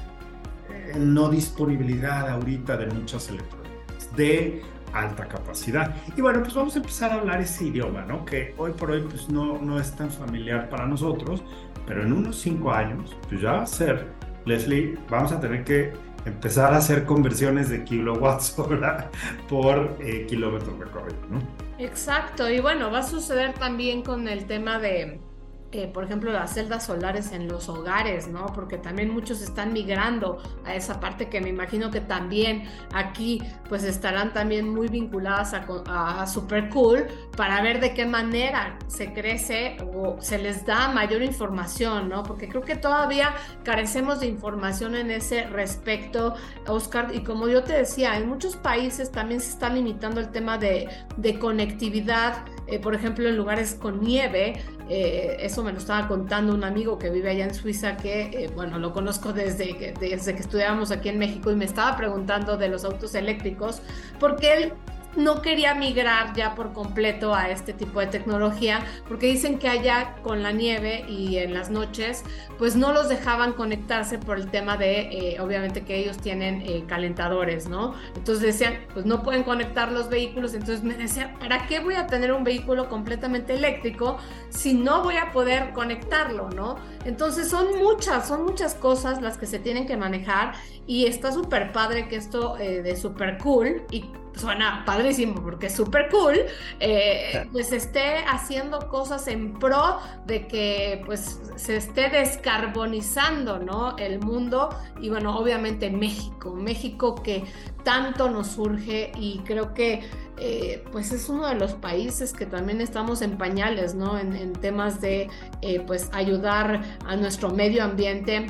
eh, 0.70 0.94
no 0.98 1.28
disponibilidad 1.28 2.28
ahorita 2.28 2.76
de 2.76 2.86
muchas 2.86 3.28
electrónicas 3.28 4.16
de 4.16 4.62
alta 4.92 5.26
capacidad. 5.26 5.94
Y 6.16 6.20
bueno, 6.20 6.40
pues 6.40 6.54
vamos 6.54 6.74
a 6.74 6.78
empezar 6.78 7.10
a 7.10 7.14
hablar 7.16 7.40
ese 7.40 7.64
idioma, 7.64 8.04
¿no? 8.04 8.24
Que 8.24 8.54
hoy 8.56 8.72
por 8.72 8.90
hoy 8.90 9.02
pues 9.02 9.28
no, 9.28 9.58
no 9.60 9.78
es 9.78 9.94
tan 9.94 10.10
familiar 10.10 10.68
para 10.68 10.86
nosotros, 10.86 11.42
pero 11.86 12.02
en 12.02 12.12
unos 12.12 12.40
cinco 12.40 12.72
años 12.72 13.16
pues 13.28 13.40
ya 13.40 13.52
va 13.52 13.62
a 13.62 13.66
ser, 13.66 14.06
Leslie, 14.44 14.98
vamos 15.10 15.32
a 15.32 15.40
tener 15.40 15.64
que 15.64 15.92
empezar 16.24 16.72
a 16.74 16.78
hacer 16.78 17.04
conversiones 17.04 17.68
de 17.68 17.84
kilowatts 17.84 18.58
hora 18.58 19.10
por 19.48 19.96
eh, 20.00 20.26
kilómetro 20.26 20.76
recorrido, 20.78 21.20
¿no? 21.30 21.65
Exacto, 21.78 22.48
y 22.50 22.60
bueno, 22.60 22.90
va 22.90 23.00
a 23.00 23.02
suceder 23.02 23.54
también 23.54 24.02
con 24.02 24.28
el 24.28 24.46
tema 24.46 24.78
de 24.78 25.25
eh, 25.72 25.88
por 25.92 26.04
ejemplo, 26.04 26.32
las 26.32 26.54
celdas 26.54 26.86
solares 26.86 27.32
en 27.32 27.48
los 27.48 27.68
hogares, 27.68 28.28
¿no? 28.28 28.46
Porque 28.46 28.78
también 28.78 29.10
muchos 29.10 29.42
están 29.42 29.72
migrando 29.72 30.38
a 30.64 30.74
esa 30.74 31.00
parte 31.00 31.28
que 31.28 31.40
me 31.40 31.48
imagino 31.48 31.90
que 31.90 32.00
también 32.00 32.64
aquí 32.94 33.42
pues 33.68 33.82
estarán 33.82 34.32
también 34.32 34.72
muy 34.72 34.88
vinculadas 34.88 35.54
a, 35.54 36.22
a 36.22 36.26
Super 36.26 36.68
Cool 36.70 37.06
para 37.36 37.60
ver 37.62 37.80
de 37.80 37.94
qué 37.94 38.06
manera 38.06 38.78
se 38.86 39.12
crece 39.12 39.76
o 39.94 40.16
se 40.20 40.38
les 40.38 40.64
da 40.64 40.88
mayor 40.88 41.22
información, 41.22 42.08
¿no? 42.08 42.22
Porque 42.22 42.48
creo 42.48 42.62
que 42.62 42.76
todavía 42.76 43.34
carecemos 43.64 44.20
de 44.20 44.26
información 44.26 44.94
en 44.94 45.10
ese 45.10 45.46
respecto, 45.46 46.34
Oscar, 46.68 47.14
y 47.14 47.24
como 47.24 47.48
yo 47.48 47.64
te 47.64 47.72
decía, 47.72 48.16
en 48.16 48.28
muchos 48.28 48.56
países 48.56 49.10
también 49.10 49.40
se 49.40 49.50
está 49.50 49.68
limitando 49.68 50.20
el 50.20 50.30
tema 50.30 50.58
de, 50.58 50.88
de 51.16 51.38
conectividad, 51.38 52.44
eh, 52.66 52.78
por 52.78 52.94
ejemplo, 52.94 53.28
en 53.28 53.36
lugares 53.36 53.74
con 53.74 54.00
nieve, 54.00 54.60
eh, 54.88 55.36
eso 55.40 55.62
me 55.62 55.72
lo 55.72 55.78
estaba 55.78 56.08
contando 56.08 56.54
un 56.54 56.64
amigo 56.64 56.98
que 56.98 57.10
vive 57.10 57.30
allá 57.30 57.44
en 57.44 57.54
Suiza, 57.54 57.96
que, 57.96 58.22
eh, 58.22 58.50
bueno, 58.54 58.78
lo 58.78 58.92
conozco 58.92 59.32
desde 59.32 59.76
que, 59.76 59.94
desde 59.98 60.34
que 60.34 60.40
estudiábamos 60.40 60.90
aquí 60.90 61.08
en 61.08 61.18
México 61.18 61.50
y 61.50 61.56
me 61.56 61.64
estaba 61.64 61.96
preguntando 61.96 62.56
de 62.56 62.68
los 62.68 62.84
autos 62.84 63.14
eléctricos, 63.14 63.82
porque 64.18 64.52
él 64.54 64.72
no 65.16 65.42
quería 65.42 65.74
migrar 65.74 66.34
ya 66.34 66.54
por 66.54 66.72
completo 66.72 67.34
a 67.34 67.50
este 67.50 67.72
tipo 67.72 68.00
de 68.00 68.06
tecnología 68.06 68.80
porque 69.08 69.26
dicen 69.26 69.58
que 69.58 69.68
allá 69.68 70.16
con 70.22 70.42
la 70.42 70.52
nieve 70.52 71.04
y 71.08 71.38
en 71.38 71.54
las 71.54 71.70
noches 71.70 72.22
pues 72.58 72.76
no 72.76 72.92
los 72.92 73.08
dejaban 73.08 73.52
conectarse 73.52 74.18
por 74.18 74.38
el 74.38 74.50
tema 74.50 74.76
de 74.76 75.00
eh, 75.00 75.40
obviamente 75.40 75.84
que 75.84 75.96
ellos 75.96 76.18
tienen 76.18 76.62
eh, 76.62 76.84
calentadores, 76.86 77.68
¿no? 77.68 77.94
Entonces 78.14 78.44
decían 78.44 78.78
pues 78.92 79.06
no 79.06 79.22
pueden 79.22 79.42
conectar 79.42 79.90
los 79.90 80.08
vehículos, 80.08 80.54
entonces 80.54 80.82
me 80.82 80.94
decían, 80.94 81.34
¿para 81.38 81.66
qué 81.66 81.80
voy 81.80 81.94
a 81.94 82.06
tener 82.06 82.32
un 82.32 82.44
vehículo 82.44 82.88
completamente 82.88 83.54
eléctrico 83.54 84.18
si 84.50 84.74
no 84.74 85.02
voy 85.02 85.16
a 85.16 85.32
poder 85.32 85.72
conectarlo, 85.72 86.50
¿no? 86.50 86.76
Entonces 87.04 87.48
son 87.48 87.78
muchas, 87.78 88.28
son 88.28 88.44
muchas 88.44 88.74
cosas 88.74 89.22
las 89.22 89.38
que 89.38 89.46
se 89.46 89.58
tienen 89.58 89.86
que 89.86 89.96
manejar 89.96 90.54
y 90.86 91.06
está 91.06 91.32
súper 91.32 91.72
padre 91.72 92.08
que 92.08 92.16
esto 92.16 92.56
eh, 92.58 92.82
de 92.82 92.96
súper 92.96 93.38
cool 93.38 93.82
y 93.90 94.04
suena 94.36 94.84
padrísimo 94.84 95.42
porque 95.42 95.66
es 95.66 95.74
súper 95.74 96.08
cool, 96.10 96.36
eh, 96.78 97.48
pues 97.52 97.72
esté 97.72 98.18
haciendo 98.28 98.88
cosas 98.88 99.26
en 99.28 99.58
pro 99.58 99.98
de 100.26 100.46
que 100.46 101.02
pues 101.06 101.40
se 101.56 101.76
esté 101.76 102.10
descarbonizando, 102.10 103.58
¿no? 103.58 103.96
El 103.96 104.20
mundo 104.20 104.68
y 105.00 105.08
bueno, 105.08 105.36
obviamente 105.36 105.90
México, 105.90 106.54
México 106.54 107.14
que 107.14 107.44
tanto 107.82 108.28
nos 108.30 108.48
surge 108.48 109.12
y 109.16 109.38
creo 109.38 109.72
que 109.72 110.02
eh, 110.38 110.84
pues 110.92 111.12
es 111.12 111.28
uno 111.30 111.48
de 111.48 111.54
los 111.54 111.72
países 111.72 112.32
que 112.32 112.44
también 112.44 112.80
estamos 112.82 113.22
en 113.22 113.38
pañales, 113.38 113.94
¿no? 113.94 114.18
En, 114.18 114.36
temas 114.56 115.00
de 115.00 115.28
eh, 115.60 115.80
pues 115.80 116.08
ayudar 116.12 116.82
a 117.04 117.16
nuestro 117.16 117.50
medio 117.50 117.84
ambiente 117.84 118.46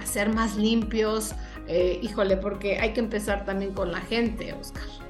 a 0.00 0.06
ser 0.06 0.32
más 0.32 0.56
limpios, 0.56 1.34
híjole, 2.02 2.36
porque 2.36 2.78
hay 2.78 2.92
que 2.92 3.00
empezar 3.00 3.44
también 3.44 3.72
con 3.72 3.92
la 3.92 4.00
gente, 4.00 4.52
Oscar. 4.52 5.01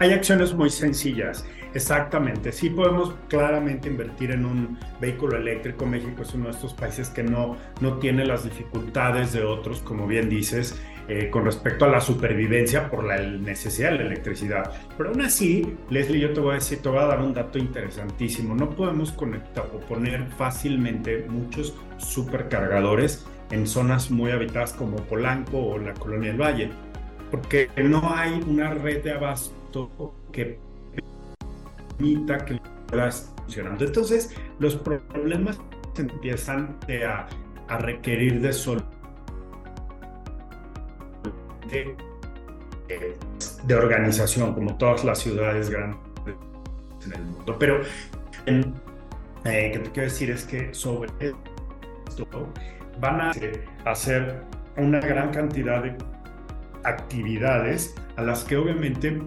Hay 0.00 0.12
acciones 0.12 0.54
muy 0.54 0.70
sencillas, 0.70 1.44
exactamente. 1.74 2.52
Sí 2.52 2.70
podemos 2.70 3.14
claramente 3.26 3.88
invertir 3.88 4.30
en 4.30 4.44
un 4.44 4.78
vehículo 5.00 5.36
eléctrico. 5.36 5.86
México 5.86 6.22
es 6.22 6.32
uno 6.34 6.44
de 6.44 6.50
estos 6.52 6.72
países 6.72 7.10
que 7.10 7.24
no, 7.24 7.56
no 7.80 7.98
tiene 7.98 8.24
las 8.24 8.44
dificultades 8.44 9.32
de 9.32 9.42
otros, 9.42 9.80
como 9.80 10.06
bien 10.06 10.28
dices, 10.28 10.80
eh, 11.08 11.30
con 11.30 11.44
respecto 11.44 11.84
a 11.84 11.88
la 11.88 12.00
supervivencia 12.00 12.88
por 12.88 13.02
la 13.02 13.20
necesidad 13.20 13.90
de 13.90 13.96
la 13.96 14.02
electricidad. 14.04 14.72
Pero 14.96 15.10
aún 15.10 15.20
así, 15.22 15.76
Leslie, 15.90 16.20
yo 16.20 16.32
te 16.32 16.38
voy 16.38 16.52
a 16.52 16.54
decir, 16.54 16.80
te 16.80 16.88
voy 16.88 16.98
a 16.98 17.06
dar 17.06 17.20
un 17.20 17.34
dato 17.34 17.58
interesantísimo. 17.58 18.54
No 18.54 18.70
podemos 18.70 19.10
conectar 19.10 19.64
o 19.74 19.80
poner 19.80 20.28
fácilmente 20.36 21.26
muchos 21.28 21.74
supercargadores 21.96 23.26
en 23.50 23.66
zonas 23.66 24.12
muy 24.12 24.30
habitadas 24.30 24.74
como 24.74 24.98
Polanco 24.98 25.58
o 25.58 25.78
la 25.78 25.94
Colonia 25.94 26.30
del 26.30 26.40
Valle, 26.40 26.70
porque 27.32 27.68
no 27.76 28.14
hay 28.14 28.40
una 28.46 28.74
red 28.74 29.02
de 29.02 29.12
abasto 29.12 29.57
que 30.32 30.58
permita 31.96 32.44
que 32.44 32.60
las 32.92 33.32
funcionando. 33.36 33.84
Entonces, 33.84 34.34
los 34.58 34.76
problemas 34.76 35.60
empiezan 35.96 36.78
a, 37.06 37.26
requerir 37.78 38.40
de 38.40 38.52
sol 38.52 38.82
de, 41.70 41.94
organización, 43.74 44.54
como 44.54 44.76
todas 44.78 45.04
las 45.04 45.18
ciudades 45.18 45.68
grandes 45.68 46.00
en 47.04 47.12
el 47.12 47.24
mundo. 47.24 47.56
Pero 47.58 47.82
eh, 48.46 49.70
que 49.72 49.78
te 49.78 49.90
quiero 49.90 50.08
decir 50.08 50.30
es 50.30 50.44
que 50.44 50.72
sobre 50.72 51.10
esto 52.08 52.26
van 53.00 53.20
a 53.20 53.32
hacer 53.84 54.42
una 54.76 55.00
gran 55.00 55.30
cantidad 55.30 55.82
de 55.82 55.94
actividades 56.84 57.94
a 58.16 58.22
las 58.22 58.44
que 58.44 58.56
obviamente 58.56 59.20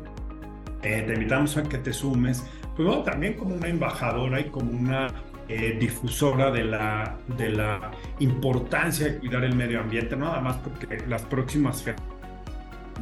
eh, 0.84 1.04
te 1.06 1.14
invitamos 1.14 1.58
a 1.58 1.64
que 1.64 1.78
te 1.78 1.94
sumes, 1.94 2.44
pero 2.76 3.00
también 3.04 3.34
como 3.34 3.56
una 3.56 3.68
embajadora 3.68 4.40
y 4.40 4.46
como 4.46 4.72
una 4.72 5.08
eh, 5.48 5.78
difusora 5.80 6.52
de 6.52 6.64
la, 6.64 7.18
de 7.38 7.50
la 7.50 7.92
importancia 8.20 9.08
de 9.08 9.18
cuidar 9.18 9.44
el 9.44 9.56
medio 9.56 9.80
ambiente, 9.80 10.16
nada 10.16 10.40
más 10.40 10.58
porque 10.58 11.04
las 11.08 11.24
próximas 11.24 11.84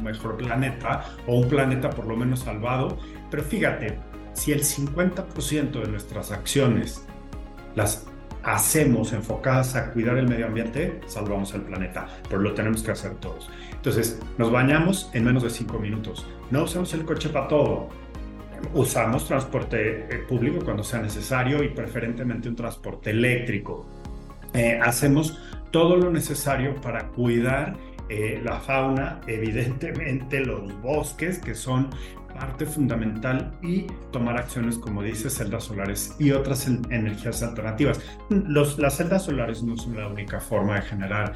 mejor 0.02 0.36
planeta 0.36 1.04
o 1.26 1.36
un 1.36 1.48
planeta 1.48 1.90
por 1.90 2.06
lo 2.06 2.16
menos 2.16 2.40
salvado, 2.40 2.98
pero 3.30 3.42
fíjate, 3.42 3.98
si 4.32 4.52
el 4.52 4.62
50% 4.62 5.70
de 5.82 5.88
nuestras 5.88 6.32
acciones 6.32 7.06
las 7.74 8.09
hacemos 8.42 9.12
enfocadas 9.12 9.76
a 9.76 9.90
cuidar 9.92 10.16
el 10.18 10.28
medio 10.28 10.46
ambiente, 10.46 11.00
salvamos 11.06 11.54
el 11.54 11.62
planeta, 11.62 12.08
pero 12.28 12.40
lo 12.40 12.54
tenemos 12.54 12.82
que 12.82 12.90
hacer 12.90 13.14
todos. 13.16 13.50
Entonces, 13.72 14.20
nos 14.38 14.50
bañamos 14.50 15.10
en 15.14 15.24
menos 15.24 15.42
de 15.42 15.50
5 15.50 15.78
minutos, 15.78 16.26
no 16.50 16.64
usamos 16.64 16.92
el 16.94 17.04
coche 17.04 17.28
para 17.28 17.48
todo, 17.48 17.88
usamos 18.74 19.26
transporte 19.26 20.06
eh, 20.10 20.18
público 20.28 20.64
cuando 20.64 20.82
sea 20.82 21.00
necesario 21.00 21.62
y 21.62 21.68
preferentemente 21.68 22.48
un 22.48 22.56
transporte 22.56 23.10
eléctrico. 23.10 23.86
Eh, 24.52 24.78
hacemos 24.82 25.38
todo 25.70 25.96
lo 25.96 26.10
necesario 26.10 26.80
para 26.80 27.08
cuidar 27.08 27.76
eh, 28.10 28.40
la 28.42 28.58
fauna, 28.58 29.20
evidentemente 29.26 30.40
los 30.40 30.78
bosques, 30.82 31.38
que 31.38 31.54
son 31.54 31.88
parte 32.34 32.66
fundamental, 32.66 33.52
y 33.62 33.86
tomar 34.12 34.36
acciones, 34.36 34.78
como 34.78 35.02
dice, 35.02 35.30
celdas 35.30 35.64
solares 35.64 36.16
y 36.18 36.32
otras 36.32 36.66
energías 36.66 37.42
alternativas. 37.42 38.00
Las 38.30 38.96
celdas 38.96 39.24
solares 39.24 39.62
no 39.62 39.76
son 39.76 39.96
la 39.96 40.08
única 40.08 40.40
forma 40.40 40.76
de 40.76 40.82
generar 40.82 41.34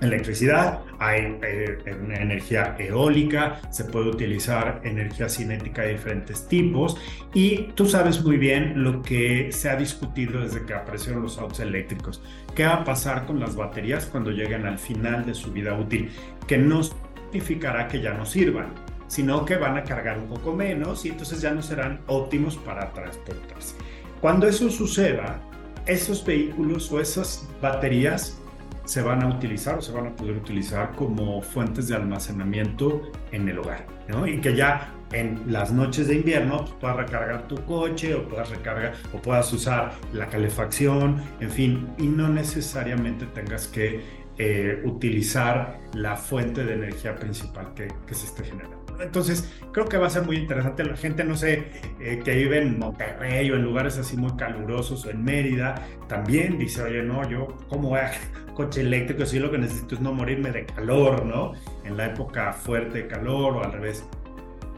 electricidad, 0.00 0.80
hay 0.98 1.38
eh, 1.42 1.78
energía 1.86 2.76
eólica, 2.78 3.60
se 3.70 3.84
puede 3.84 4.10
utilizar 4.10 4.80
energía 4.84 5.28
cinética 5.28 5.82
de 5.82 5.92
diferentes 5.92 6.46
tipos 6.48 6.96
y 7.32 7.68
tú 7.74 7.86
sabes 7.86 8.22
muy 8.22 8.36
bien 8.36 8.82
lo 8.82 9.02
que 9.02 9.50
se 9.52 9.70
ha 9.70 9.76
discutido 9.76 10.40
desde 10.40 10.64
que 10.64 10.74
aparecieron 10.74 11.22
los 11.22 11.38
autos 11.38 11.60
eléctricos. 11.60 12.22
¿Qué 12.54 12.64
va 12.64 12.74
a 12.74 12.84
pasar 12.84 13.26
con 13.26 13.40
las 13.40 13.56
baterías 13.56 14.06
cuando 14.06 14.30
lleguen 14.30 14.66
al 14.66 14.78
final 14.78 15.24
de 15.24 15.34
su 15.34 15.52
vida 15.52 15.74
útil? 15.74 16.10
Que 16.46 16.58
no 16.58 16.82
significará 16.82 17.88
que 17.88 18.00
ya 18.00 18.14
no 18.14 18.24
sirvan, 18.24 18.72
sino 19.08 19.44
que 19.44 19.56
van 19.56 19.76
a 19.76 19.84
cargar 19.84 20.18
un 20.18 20.28
poco 20.28 20.54
menos 20.54 21.04
y 21.04 21.10
entonces 21.10 21.40
ya 21.40 21.52
no 21.52 21.62
serán 21.62 22.00
óptimos 22.06 22.56
para 22.56 22.92
transportarse. 22.92 23.76
Cuando 24.20 24.46
eso 24.46 24.70
suceda, 24.70 25.40
esos 25.86 26.24
vehículos 26.24 26.90
o 26.90 27.00
esas 27.00 27.48
baterías 27.60 28.40
se 28.86 29.02
van 29.02 29.22
a 29.22 29.28
utilizar 29.28 29.78
o 29.78 29.82
se 29.82 29.92
van 29.92 30.06
a 30.06 30.16
poder 30.16 30.36
utilizar 30.36 30.92
como 30.92 31.42
fuentes 31.42 31.88
de 31.88 31.96
almacenamiento 31.96 33.02
en 33.32 33.48
el 33.48 33.58
hogar, 33.58 33.86
¿no? 34.08 34.26
Y 34.26 34.40
que 34.40 34.54
ya 34.54 34.94
en 35.12 35.52
las 35.52 35.72
noches 35.72 36.08
de 36.08 36.14
invierno 36.14 36.58
pues, 36.58 36.72
puedas 36.80 36.96
recargar 36.96 37.48
tu 37.48 37.56
coche 37.64 38.14
o 38.14 38.28
puedas 38.28 38.48
recargar 38.50 38.94
o 39.12 39.18
puedas 39.18 39.52
usar 39.52 39.92
la 40.12 40.28
calefacción, 40.28 41.22
en 41.40 41.50
fin, 41.50 41.88
y 41.98 42.06
no 42.06 42.28
necesariamente 42.28 43.26
tengas 43.26 43.66
que 43.66 44.00
eh, 44.38 44.82
utilizar 44.84 45.78
la 45.94 46.16
fuente 46.16 46.64
de 46.64 46.74
energía 46.74 47.16
principal 47.16 47.74
que, 47.74 47.88
que 48.06 48.14
se 48.14 48.26
esté 48.26 48.44
generando. 48.44 48.85
Entonces, 49.00 49.52
creo 49.72 49.86
que 49.86 49.96
va 49.98 50.06
a 50.06 50.10
ser 50.10 50.22
muy 50.22 50.36
interesante. 50.36 50.84
La 50.84 50.96
gente, 50.96 51.24
no 51.24 51.36
sé, 51.36 51.66
eh, 52.00 52.20
que 52.24 52.34
vive 52.34 52.58
en 52.58 52.78
Monterrey 52.78 53.50
o 53.50 53.56
en 53.56 53.62
lugares 53.62 53.98
así 53.98 54.16
muy 54.16 54.36
calurosos 54.36 55.04
o 55.06 55.10
en 55.10 55.24
Mérida, 55.24 55.74
también 56.08 56.58
dice, 56.58 56.82
oye, 56.82 57.02
no, 57.02 57.28
yo, 57.28 57.48
¿cómo 57.68 57.90
voy 57.90 58.00
a 58.00 58.12
coche 58.54 58.80
eléctrico 58.80 59.26
si 59.26 59.38
lo 59.38 59.50
que 59.50 59.58
necesito 59.58 59.94
es 59.96 60.00
no 60.00 60.12
morirme 60.12 60.50
de 60.50 60.64
calor, 60.64 61.26
¿no? 61.26 61.52
En 61.84 61.96
la 61.96 62.06
época 62.06 62.52
fuerte 62.52 63.02
de 63.02 63.06
calor 63.06 63.56
o 63.56 63.64
al 63.64 63.72
revés 63.72 64.04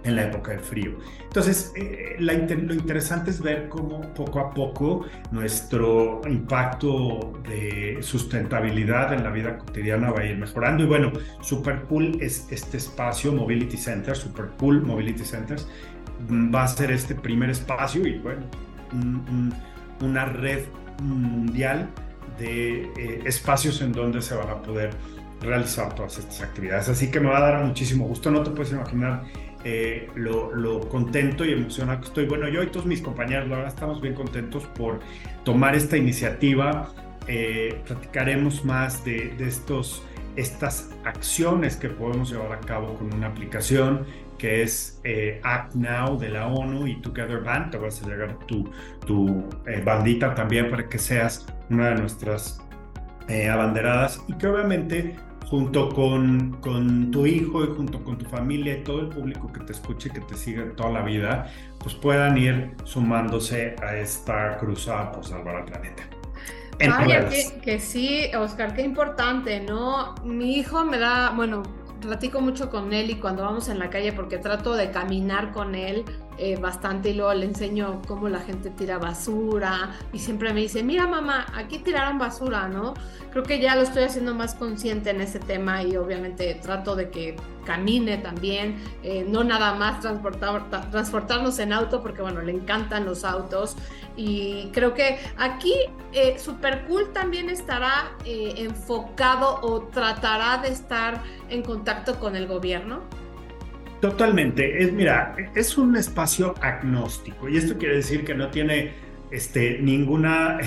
en 0.09 0.17
la 0.17 0.25
época 0.25 0.53
de 0.53 0.59
frío. 0.59 0.93
Entonces, 1.23 1.73
eh, 1.77 2.17
lo 2.19 2.75
interesante 2.75 3.31
es 3.31 3.41
ver 3.41 3.69
cómo 3.69 4.01
poco 4.15 4.41
a 4.41 4.51
poco 4.51 5.07
nuestro 5.31 6.23
impacto 6.27 7.41
de 7.49 7.99
sustentabilidad 8.01 9.13
en 9.13 9.23
la 9.23 9.31
vida 9.31 9.59
cotidiana 9.59 10.11
va 10.11 10.21
a 10.21 10.25
ir 10.25 10.37
mejorando. 10.37 10.85
Y 10.85 10.87
bueno, 10.87 11.13
Super 11.41 11.83
Cool 11.83 12.19
es 12.21 12.47
este 12.51 12.79
espacio, 12.79 13.33
Mobility 13.33 13.77
Center, 13.77 14.17
Super 14.17 14.47
Cool 14.59 14.83
Mobility 14.83 15.25
Centers, 15.25 15.69
mm, 16.29 16.55
va 16.55 16.65
a 16.65 16.69
ser 16.69 16.91
este 16.91 17.15
primer 17.15 17.51
espacio 17.51 18.07
y 18.07 18.19
bueno, 18.19 18.43
una 20.01 20.25
red 20.25 20.65
mundial 21.03 21.89
de 22.39 22.85
eh, 22.97 23.23
espacios 23.25 23.81
en 23.83 23.93
donde 23.93 24.23
se 24.23 24.35
van 24.35 24.49
a 24.49 24.63
poder 24.63 24.91
realizar 25.41 25.95
todas 25.95 26.19
estas 26.19 26.43
actividades. 26.43 26.89
Así 26.89 27.11
que 27.11 27.21
me 27.21 27.29
va 27.29 27.39
a 27.39 27.41
dar 27.41 27.65
muchísimo 27.65 28.07
gusto, 28.07 28.31
no 28.31 28.43
te 28.43 28.51
puedes 28.51 28.73
imaginar 28.73 29.25
eh, 29.65 30.09
lo, 30.15 30.81
contento 30.89 31.45
y 31.45 31.53
emocionado 31.53 32.01
que 32.01 32.07
estoy. 32.07 32.27
Bueno, 32.27 32.49
yo 32.49 32.63
y 32.63 32.69
todos 32.69 32.87
mis 32.87 33.03
compañeros, 33.03 33.49
la 33.49 33.57
verdad, 33.57 33.75
estamos 33.75 34.01
bien 34.01 34.15
contentos 34.15 34.65
por 34.67 35.01
tomar 35.45 35.75
esta 35.75 35.97
iniciativa. 35.97 36.93
Eh, 37.27 37.81
platicaremos 37.87 38.65
más 38.65 39.05
de, 39.05 39.35
estos, 39.41 40.03
estas 40.37 40.91
acciones 41.05 41.77
que 41.77 41.89
podemos 41.89 42.31
llevar 42.31 42.53
a 42.53 42.61
cabo 42.61 42.95
con 42.95 43.13
una 43.13 43.27
aplicación 43.27 44.07
que 44.39 44.63
es 44.63 45.01
eh, 45.03 45.41
Act 45.43 45.75
Now 45.75 46.17
de 46.17 46.29
la 46.29 46.47
ONU 46.47 46.87
y 46.87 47.01
Together 47.01 47.43
Band. 47.43 47.73
Te 47.73 47.79
vas 47.79 48.01
a 48.03 48.09
llegar 48.09 48.39
tu, 48.47 48.71
tu 49.05 49.45
bandita 49.85 50.35
también 50.35 50.71
para 50.71 50.89
que 50.89 50.99
seas 50.99 51.47
una 51.69 51.91
de 51.91 51.97
nuestras 51.97 52.61
abanderadas 53.51 54.23
y 54.27 54.33
que 54.35 54.47
obviamente 54.47 55.17
junto 55.49 55.89
con, 55.89 56.59
con 56.61 57.11
tu 57.11 57.27
hijo 57.27 57.65
y 57.65 57.69
junto 57.69 58.03
con 58.05 58.19
tu 58.19 58.27
familia 58.27 58.79
y 58.79 58.85
todo 58.85 59.01
el 59.01 59.09
público 59.09 59.51
que 59.53 59.61
te 59.61 59.73
escuche, 59.73 60.11
que 60.11 60.21
te 60.21 60.35
sigue 60.37 60.63
toda 60.77 60.91
la 60.91 61.03
vida, 61.03 61.51
pues 61.79 61.95
puedan 61.95 62.37
ir 62.37 62.75
sumándose 62.85 63.75
a 63.83 63.97
esta 63.97 64.59
cruzada 64.59 65.13
por 65.13 65.25
salvar 65.25 65.57
al 65.57 65.65
planeta. 65.65 66.03
Vaya, 66.79 67.29
que, 67.29 67.61
que, 67.61 67.81
sí, 67.81 68.31
Oscar, 68.39 68.75
qué 68.75 68.83
importante, 68.83 69.61
¿no? 69.61 70.15
Mi 70.23 70.59
hijo 70.59 70.85
me 70.85 70.99
da, 70.99 71.31
bueno, 71.31 71.63
platico 72.01 72.41
mucho 72.41 72.71
con 72.71 72.93
él 72.93 73.11
y 73.11 73.17
cuando 73.17 73.43
vamos 73.43 73.69
en 73.69 73.79
la 73.79 73.91
calle 73.91 74.13
porque 74.13 74.39
trato 74.39 74.75
de 74.77 74.91
caminar 74.91 75.53
con 75.53 75.75
él 75.75 76.05
eh, 76.41 76.57
bastante 76.57 77.11
y 77.11 77.15
luego 77.15 77.35
le 77.35 77.47
enseño 77.47 78.01
cómo 78.07 78.29
la 78.29 78.39
gente 78.39 78.71
tira 78.71 78.99
basura 78.99 79.91
y 80.13 80.21
siempre 80.21 80.53
me 80.53 80.61
dice, 80.61 80.85
mira 80.85 81.09
mamá, 81.09 81.47
aquí 81.53 81.79
tiraron 81.79 82.17
basura, 82.17 82.69
¿no? 82.69 82.95
Creo 83.33 83.43
que 83.43 83.59
ya 83.61 83.75
lo 83.75 83.83
estoy 83.83 84.05
haciendo 84.05 84.37
más 84.37 84.55
consciente 84.55 85.11
en 85.11 85.21
ese 85.21 85.41
tema 85.41 85.83
y 85.83 85.97
obviamente 85.97 86.55
trato 86.63 86.95
de 86.95 87.11
que 87.11 87.35
camine 87.65 88.19
también, 88.19 88.77
eh, 89.03 89.27
no 89.29 89.43
nada 89.43 89.75
más 89.75 90.01
transportar, 90.01 90.71
transportarnos 90.91 91.59
en 91.59 91.73
auto 91.73 92.03
porque 92.03 92.23
bueno, 92.23 92.41
le 92.41 92.53
encantan 92.53 93.05
los 93.05 93.25
autos 93.25 93.77
y 94.17 94.69
creo 94.73 94.95
que 94.95 95.19
aquí 95.39 95.75
eh, 96.13 96.39
Super 96.39 96.87
Cool 96.87 97.13
también 97.13 97.51
estará 97.51 98.13
enfocado 98.25 99.61
o 99.63 99.83
tratará 99.83 100.59
de 100.59 100.69
estar 100.69 101.21
en 101.51 101.63
contacto 101.63 102.21
con 102.21 102.37
el 102.37 102.47
gobierno. 102.47 103.03
Totalmente. 104.01 104.83
Es, 104.83 104.93
mira, 104.93 105.35
es 105.55 105.77
un 105.77 105.97
espacio 105.97 106.55
agnóstico 106.61 107.49
y 107.49 107.57
esto 107.57 107.77
quiere 107.79 107.97
decir 107.97 108.25
que 108.25 108.35
no 108.35 108.49
tiene 108.49 108.93
este, 109.31 109.79
ninguna 109.81 110.59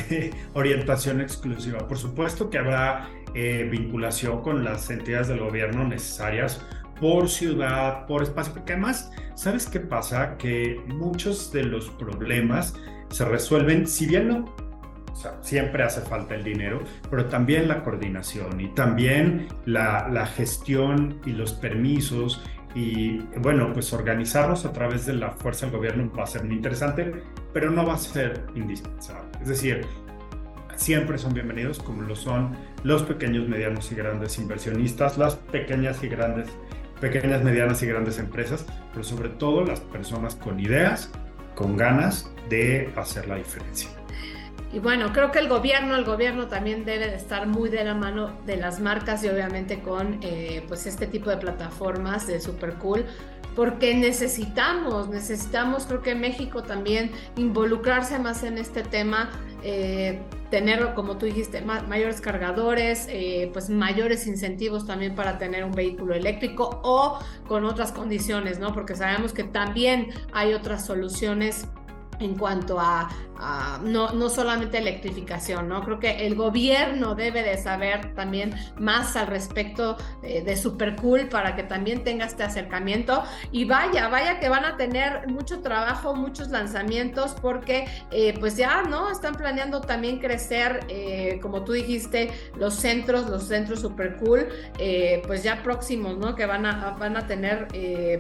orientación 0.54 1.22
exclusiva. 1.22 1.88
Por 1.88 1.98
supuesto 1.98 2.50
que 2.50 2.58
habrá 2.58 3.10
eh, 3.34 3.68
vinculación 3.72 4.42
con 4.42 4.64
las 4.66 4.90
entidades 4.90 5.30
del 5.30 5.40
gobierno 5.40 5.88
necesarias 5.88 6.62
por 7.00 7.30
ciudad, 7.30 8.06
por 8.06 8.22
espacio, 8.22 8.54
porque 8.54 8.74
además, 8.74 9.12
¿sabes 9.36 9.68
qué 9.68 9.80
pasa? 9.80 10.38
Que 10.38 10.80
muchos 10.88 11.52
de 11.52 11.64
los 11.64 11.90
problemas 11.90 12.76
se 13.10 13.26
resuelven, 13.26 13.88
si 13.88 14.06
bien 14.06 14.28
no 14.28 14.56
siempre 15.42 15.84
hace 15.84 16.02
falta 16.02 16.36
el 16.36 16.44
dinero, 16.44 16.82
pero 17.10 17.26
también 17.26 17.68
la 17.68 17.84
coordinación 17.84 18.60
y 18.60 18.68
también 18.70 19.48
la, 19.66 20.26
gestión 20.26 21.20
y 21.26 21.32
los 21.32 21.54
permisos 21.54 22.44
y 22.74 23.20
bueno, 23.40 23.72
pues 23.74 23.92
organizarlos 23.94 24.66
a 24.66 24.72
través 24.72 25.06
de 25.06 25.14
la 25.14 25.32
fuerza 25.32 25.66
del 25.66 25.76
gobierno 25.76 26.12
va 26.18 26.24
a 26.24 26.28
ser 26.28 26.44
muy 26.44 26.56
interesante, 26.56 27.14
pero 27.54 27.70
no 27.70 27.86
va 27.86 27.96
a 27.96 27.98
ser 27.98 28.46
indispensable. 28.56 29.30
Es 29.42 29.48
decir, 29.48 29.86
siempre 30.76 31.18
son 31.18 31.34
bienvenidos 31.34 31.80
como 31.80 32.02
lo 32.02 32.16
son 32.16 32.56
los 32.84 33.04
pequeños, 33.04 33.48
medianos 33.48 33.92
y 33.92 33.96
grandes 33.96 34.40
inversionistas, 34.40 35.18
las 35.18 35.36
pequeñas 35.36 36.02
y 36.04 36.08
grandes, 36.08 36.50
pequeñas, 37.00 37.44
medianas 37.44 37.84
y 37.84 37.88
grandes 37.88 38.18
empresas, 38.20 38.66
pero 38.92 39.04
sobre 39.04 39.30
todo 39.30 39.64
las 39.66 39.80
personas 39.80 40.36
con 40.36 40.60
ideas, 40.60 41.12
con 41.56 41.78
ganas 41.78 42.32
de 42.50 42.92
hacer 42.96 43.28
la 43.28 43.36
diferencia. 43.36 43.90
Y 44.74 44.80
bueno, 44.80 45.12
creo 45.12 45.32
que 45.32 45.40
el 45.40 45.50
gobierno, 45.50 45.96
el 45.96 46.06
gobierno 46.06 46.48
también 46.48 46.86
debe 46.86 47.08
de 47.08 47.16
estar 47.16 47.46
muy 47.46 47.70
de 47.70 47.84
la 47.84 47.94
mano 47.94 48.32
de 48.46 48.56
las 48.56 48.80
marcas 48.80 49.24
y 49.24 49.28
obviamente 49.28 49.82
con 49.82 50.20
eh, 50.22 50.64
pues 50.68 50.86
este 50.86 51.08
tipo 51.08 51.30
de 51.30 51.38
plataformas 51.38 52.26
de 52.28 52.40
super 52.40 52.76
cool 52.76 53.06
porque 53.56 53.94
necesitamos, 53.96 55.10
necesitamos, 55.10 55.86
creo 55.86 56.02
que 56.02 56.16
México 56.16 56.64
también 56.64 57.12
involucrarse 57.36 58.18
más 58.20 58.44
en 58.44 58.58
este 58.58 58.84
tema. 58.84 59.30
Eh, 59.64 60.22
tener, 60.50 60.94
como 60.96 61.18
tú 61.18 61.28
dijiste, 61.28 61.62
mayores 61.62 62.20
cargadores, 62.20 63.08
eh, 63.10 63.50
pues 63.54 63.70
mayores 63.70 64.28
incentivos 64.28 64.86
también 64.86 65.16
para 65.16 65.38
tener 65.38 65.64
un 65.64 65.72
vehículo 65.72 66.14
eléctrico 66.14 66.82
o 66.84 67.20
con 67.48 67.66
otras 67.66 67.92
condiciones, 67.92 68.60
¿no? 68.60 68.74
Porque 68.74 68.96
sabemos 68.96 69.34
que 69.34 69.44
también 69.44 70.10
hay 70.34 70.54
otras 70.54 70.86
soluciones 70.86 71.68
en 72.22 72.36
cuanto 72.36 72.80
a, 72.80 73.10
no, 73.84 74.12
no, 74.12 74.30
solamente 74.30 74.78
electrificación, 74.78 75.68
¿no? 75.68 75.84
Creo 75.84 76.00
que 76.00 76.28
el 76.28 76.36
gobierno 76.36 77.16
debe 77.16 77.42
de 77.42 77.58
saber 77.58 78.14
también 78.14 78.54
más 78.78 79.16
al 79.16 79.28
respecto 79.28 79.98
eh, 80.22 80.44
de 80.44 80.56
Supercool 80.56 81.28
para 81.28 81.56
que 81.56 81.64
también 81.64 82.04
tenga 82.04 82.26
este 82.26 82.44
acercamiento 82.44 83.24
y 83.52 83.66
vaya, 83.66 84.10
vaya 84.10 84.40
que 84.40 84.48
van 84.48 84.64
a 84.66 84.78
tener 84.78 85.28
mucho 85.28 85.62
trabajo, 85.62 86.14
muchos 86.14 86.50
lanzamientos 86.50 87.36
porque 87.42 87.88
eh, 88.12 88.36
pues 88.40 88.58
ya, 88.58 88.84
¿no? 88.84 89.10
Están 89.10 89.34
planeando 89.34 89.82
también 89.82 90.20
crecer, 90.20 90.82
eh, 90.88 91.40
como 91.42 91.64
tú 91.64 91.72
dijiste, 91.72 92.30
los 92.56 92.76
centros, 92.76 93.28
los 93.28 93.48
centros 93.48 93.82
Supercool, 93.82 94.48
pues 95.26 95.42
ya 95.42 95.64
próximos, 95.64 96.18
¿no? 96.18 96.36
Que 96.36 96.46
van 96.46 96.68
a, 96.68 96.92
van 96.92 97.18
a 97.18 97.26
tener 97.26 97.68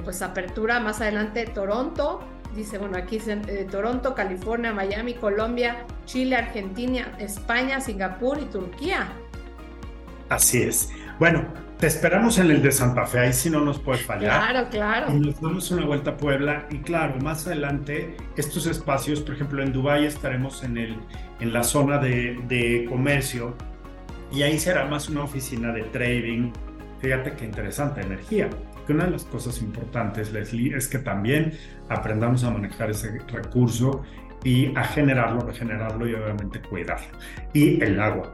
pues 0.03 0.21
apertura 0.21 0.79
más 0.79 1.01
adelante 1.01 1.45
Toronto, 1.45 2.21
dice, 2.55 2.77
bueno, 2.77 2.97
aquí 2.97 3.17
es 3.17 3.27
eh, 3.27 3.67
Toronto, 3.69 4.13
California, 4.15 4.73
Miami, 4.73 5.13
Colombia, 5.13 5.85
Chile, 6.05 6.35
Argentina, 6.35 7.13
España, 7.19 7.81
Singapur 7.81 8.39
y 8.39 8.45
Turquía. 8.45 9.09
Así 10.29 10.61
es. 10.61 10.91
Bueno, 11.19 11.45
te 11.77 11.87
esperamos 11.87 12.37
en 12.37 12.51
el 12.51 12.61
de 12.61 12.71
Santa 12.71 13.05
Fe, 13.05 13.19
ahí 13.19 13.33
sí 13.33 13.49
no 13.49 13.59
nos 13.61 13.79
puede 13.79 13.99
fallar. 13.99 14.51
Claro, 14.51 14.69
claro. 14.69 15.11
Y 15.11 15.19
nos 15.19 15.41
damos 15.41 15.71
una 15.71 15.85
vuelta 15.85 16.11
a 16.11 16.17
Puebla 16.17 16.67
y 16.69 16.77
claro, 16.79 17.19
más 17.21 17.47
adelante 17.47 18.15
estos 18.37 18.65
espacios, 18.67 19.21
por 19.21 19.35
ejemplo, 19.35 19.63
en 19.63 19.73
Dubái 19.73 20.05
estaremos 20.05 20.63
en, 20.63 20.77
el, 20.77 20.97
en 21.39 21.53
la 21.53 21.63
zona 21.63 21.97
de, 21.97 22.39
de 22.47 22.85
comercio 22.87 23.55
y 24.31 24.43
ahí 24.43 24.57
será 24.59 24.85
más 24.85 25.09
una 25.09 25.23
oficina 25.23 25.73
de 25.73 25.83
trading. 25.83 26.51
Fíjate 26.99 27.33
qué 27.33 27.45
interesante 27.45 28.01
energía 28.01 28.47
una 28.91 29.05
de 29.05 29.11
las 29.11 29.25
cosas 29.25 29.61
importantes, 29.61 30.31
Leslie, 30.31 30.75
es 30.75 30.87
que 30.87 30.99
también 30.99 31.53
aprendamos 31.89 32.43
a 32.43 32.51
manejar 32.51 32.89
ese 32.91 33.19
recurso 33.27 34.03
y 34.43 34.75
a 34.75 34.83
generarlo, 34.83 35.41
regenerarlo 35.41 36.07
y 36.07 36.13
obviamente 36.13 36.61
cuidarlo. 36.61 37.17
Y 37.53 37.81
el 37.83 37.99
agua 37.99 38.33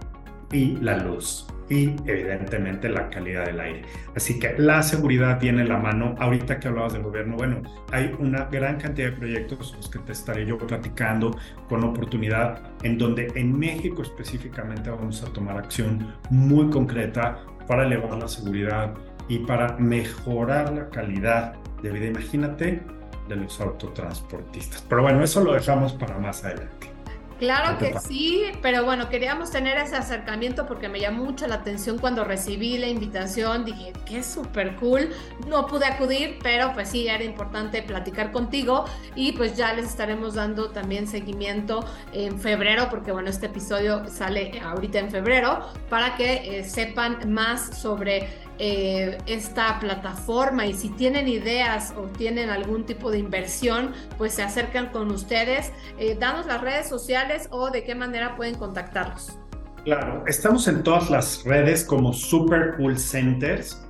y 0.52 0.78
la 0.78 0.98
luz 0.98 1.48
y 1.70 1.94
evidentemente 2.06 2.90
la 2.90 3.10
calidad 3.10 3.46
del 3.46 3.60
aire. 3.60 3.82
Así 4.16 4.40
que 4.40 4.56
la 4.58 4.82
seguridad 4.82 5.40
tiene 5.40 5.66
la 5.66 5.78
mano. 5.78 6.16
Ahorita 6.18 6.60
que 6.60 6.70
hablabas 6.70 6.94
del 6.94 7.04
gobierno, 7.04 7.36
bueno, 7.36 7.62
hay 7.92 8.16
una 8.20 8.46
gran 8.46 8.80
cantidad 8.80 9.10
de 9.10 9.18
proyectos 9.18 9.74
los 9.76 9.90
que 9.90 10.00
te 10.00 10.14
estaré 10.14 10.46
yo 10.46 10.58
platicando 10.58 11.38
con 11.68 11.84
oportunidad 11.84 12.62
en 12.84 12.98
donde 12.98 13.32
en 13.36 13.58
México 13.58 14.02
específicamente 14.02 14.90
vamos 14.90 15.22
a 15.24 15.34
tomar 15.34 15.58
acción 15.58 16.14
muy 16.30 16.70
concreta 16.70 17.40
para 17.68 17.86
elevar 17.86 18.18
la 18.18 18.28
seguridad 18.28 18.94
y 19.28 19.40
para 19.40 19.78
mejorar 19.78 20.74
la 20.74 20.90
calidad 20.90 21.56
de 21.82 21.92
vida. 21.92 22.08
Imagínate 22.08 22.82
de 23.28 23.36
los 23.36 23.60
autotransportistas. 23.60 24.84
Pero 24.88 25.04
bueno, 25.04 25.24
eso 25.24 25.44
lo 25.44 25.54
dejamos 25.54 25.94
para 25.94 26.18
más 26.18 26.44
adelante. 26.44 26.98
Claro 27.40 27.78
que 27.78 28.00
sí, 28.00 28.46
pero 28.64 28.84
bueno, 28.84 29.10
queríamos 29.10 29.52
tener 29.52 29.78
ese 29.78 29.96
acercamiento 29.96 30.66
porque 30.66 30.90
me 30.90 31.00
llamó 31.00 31.24
mucho 31.24 31.46
la 31.46 31.56
atención 31.56 32.00
cuando 32.00 32.24
recibí 32.24 32.80
la 32.80 32.88
invitación, 32.88 33.64
dije, 33.64 33.94
qué 34.08 34.24
súper 34.24 34.76
cool, 34.78 35.10
no 35.48 35.68
pude 35.68 35.86
acudir, 35.86 36.40
pero 36.42 36.74
pues 36.74 36.90
sí, 36.90 37.08
era 37.08 37.24
importante 37.24 37.84
platicar 37.84 38.32
contigo 38.32 38.86
y 39.16 39.34
pues 39.34 39.56
ya 39.56 39.72
les 39.74 39.86
estaremos 39.86 40.34
dando 40.34 40.72
también 40.72 41.08
seguimiento 41.08 41.86
en 42.12 42.40
febrero, 42.40 42.88
porque 42.90 43.12
bueno, 43.12 43.30
este 43.30 43.46
episodio 43.46 44.08
sale 44.08 44.60
ahorita 44.60 44.98
en 44.98 45.12
febrero, 45.12 45.60
para 45.92 46.16
que 46.16 46.60
eh, 46.60 46.64
sepan 46.64 47.32
más 47.32 47.78
sobre 47.78 48.47
eh, 48.60 49.18
esta 49.28 49.80
plataforma 49.80 50.66
y 50.66 50.74
si 50.74 50.90
tienen 50.90 51.28
ideas 51.28 51.94
o 51.96 52.04
tienen 52.04 52.50
algún 52.50 52.86
tipo 52.86 53.12
de 53.12 53.20
inversión, 53.20 53.94
pues 54.18 54.34
se 54.34 54.44
acercan 54.44 54.88
con 54.88 55.12
ustedes. 55.12 55.72
Eh, 56.00 56.18
danos 56.20 56.46
las 56.46 56.62
redes 56.62 56.88
sociales 56.90 57.48
o 57.52 57.70
de 57.70 57.84
qué 57.84 57.96
manera 57.96 58.36
pueden 58.36 58.56
contactarlos. 58.56 59.38
Claro, 59.84 60.24
estamos 60.28 60.68
en 60.68 60.84
todas 60.84 61.10
las 61.10 61.44
redes 61.46 61.84
como 61.84 62.12
Super 62.12 62.76
Cool 62.78 62.98
Centers, 62.98 63.82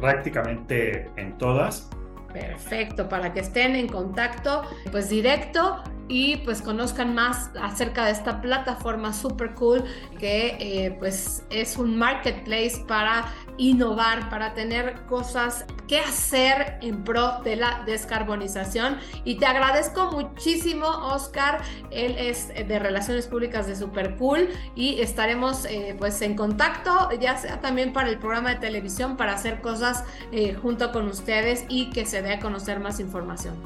prácticamente 0.00 1.10
en 1.16 1.36
todas. 1.38 1.88
Perfecto, 2.32 3.08
para 3.08 3.32
que 3.32 3.40
estén 3.40 3.74
en 3.74 3.88
contacto 3.88 4.62
pues 4.90 5.08
directo 5.08 5.82
y 6.08 6.38
pues 6.38 6.60
conozcan 6.62 7.14
más 7.14 7.50
acerca 7.60 8.06
de 8.06 8.12
esta 8.12 8.40
plataforma 8.40 9.12
super 9.12 9.54
cool 9.54 9.84
que 10.18 10.56
eh, 10.58 10.96
pues 10.98 11.44
es 11.50 11.76
un 11.76 11.96
marketplace 11.96 12.84
para 12.86 13.26
innovar, 13.58 14.30
para 14.30 14.54
tener 14.54 14.94
cosas 15.06 15.66
que 15.86 15.98
hacer 15.98 16.78
en 16.80 17.04
pro 17.04 17.40
de 17.44 17.56
la 17.56 17.82
descarbonización. 17.84 18.98
Y 19.24 19.36
te 19.36 19.46
agradezco 19.46 20.10
muchísimo, 20.12 20.86
Oscar. 20.86 21.60
Él 21.90 22.16
es 22.18 22.48
de 22.48 22.78
Relaciones 22.78 23.26
Públicas 23.26 23.66
de 23.66 23.76
Super 23.76 24.16
Cool 24.16 24.48
y 24.74 25.00
estaremos 25.00 25.64
eh, 25.66 25.94
pues 25.98 26.20
en 26.22 26.36
contacto, 26.36 27.10
ya 27.20 27.36
sea 27.36 27.60
también 27.60 27.92
para 27.92 28.08
el 28.08 28.18
programa 28.18 28.50
de 28.50 28.56
televisión, 28.56 29.16
para 29.16 29.34
hacer 29.34 29.60
cosas 29.60 30.04
eh, 30.32 30.54
junto 30.54 30.92
con 30.92 31.08
ustedes 31.08 31.64
y 31.68 31.90
que 31.90 32.06
se 32.06 32.22
dé 32.22 32.34
a 32.34 32.38
conocer 32.38 32.80
más 32.80 33.00
información 33.00 33.56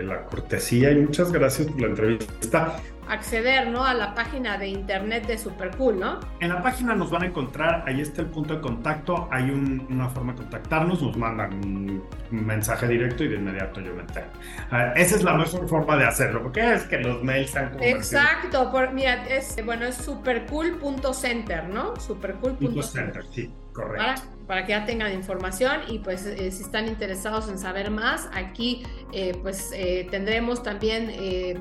la 0.00 0.24
cortesía 0.24 0.90
y 0.92 0.96
muchas 1.00 1.30
gracias 1.32 1.68
por 1.68 1.80
la 1.80 1.88
entrevista. 1.88 2.76
Acceder, 3.08 3.68
¿no? 3.68 3.84
A 3.84 3.94
la 3.94 4.14
página 4.14 4.56
de 4.58 4.68
internet 4.68 5.26
de 5.26 5.36
Supercool, 5.36 5.98
¿no? 5.98 6.20
En 6.40 6.48
la 6.48 6.62
página 6.62 6.94
nos 6.94 7.10
van 7.10 7.22
a 7.22 7.26
encontrar, 7.26 7.84
ahí 7.86 8.00
está 8.00 8.22
el 8.22 8.28
punto 8.28 8.54
de 8.54 8.60
contacto, 8.60 9.28
hay 9.30 9.50
una 9.50 10.08
forma 10.08 10.32
de 10.32 10.38
contactarnos, 10.38 11.02
nos 11.02 11.16
mandan 11.16 11.52
un 11.52 12.02
mensaje 12.30 12.86
directo 12.88 13.24
y 13.24 13.28
de 13.28 13.36
inmediato 13.36 13.80
yo 13.80 13.94
me 13.94 14.02
entero. 14.02 14.28
Ah, 14.70 14.92
esa 14.96 15.16
es 15.16 15.22
la 15.22 15.34
mejor 15.34 15.68
forma 15.68 15.96
de 15.96 16.04
hacerlo, 16.04 16.42
porque 16.42 16.74
es 16.74 16.84
que 16.84 16.98
los 16.98 17.22
mails 17.22 17.48
están 17.48 17.70
como... 17.70 17.84
Exacto, 17.84 18.70
por, 18.70 18.92
mira, 18.92 19.24
es, 19.26 19.56
bueno, 19.64 19.86
es 19.86 19.96
supercool.center, 19.96 21.68
¿no? 21.68 21.96
Supercool.center, 21.96 23.24
sí, 23.30 23.50
correcto 23.72 24.22
para 24.52 24.66
que 24.66 24.72
ya 24.72 24.84
tengan 24.84 25.14
información 25.14 25.80
y 25.88 26.00
pues 26.00 26.26
eh, 26.26 26.50
si 26.50 26.62
están 26.62 26.86
interesados 26.86 27.48
en 27.48 27.58
saber 27.58 27.90
más, 27.90 28.28
aquí 28.34 28.82
eh, 29.10 29.32
pues 29.40 29.70
eh, 29.72 30.06
tendremos 30.10 30.62
también 30.62 31.10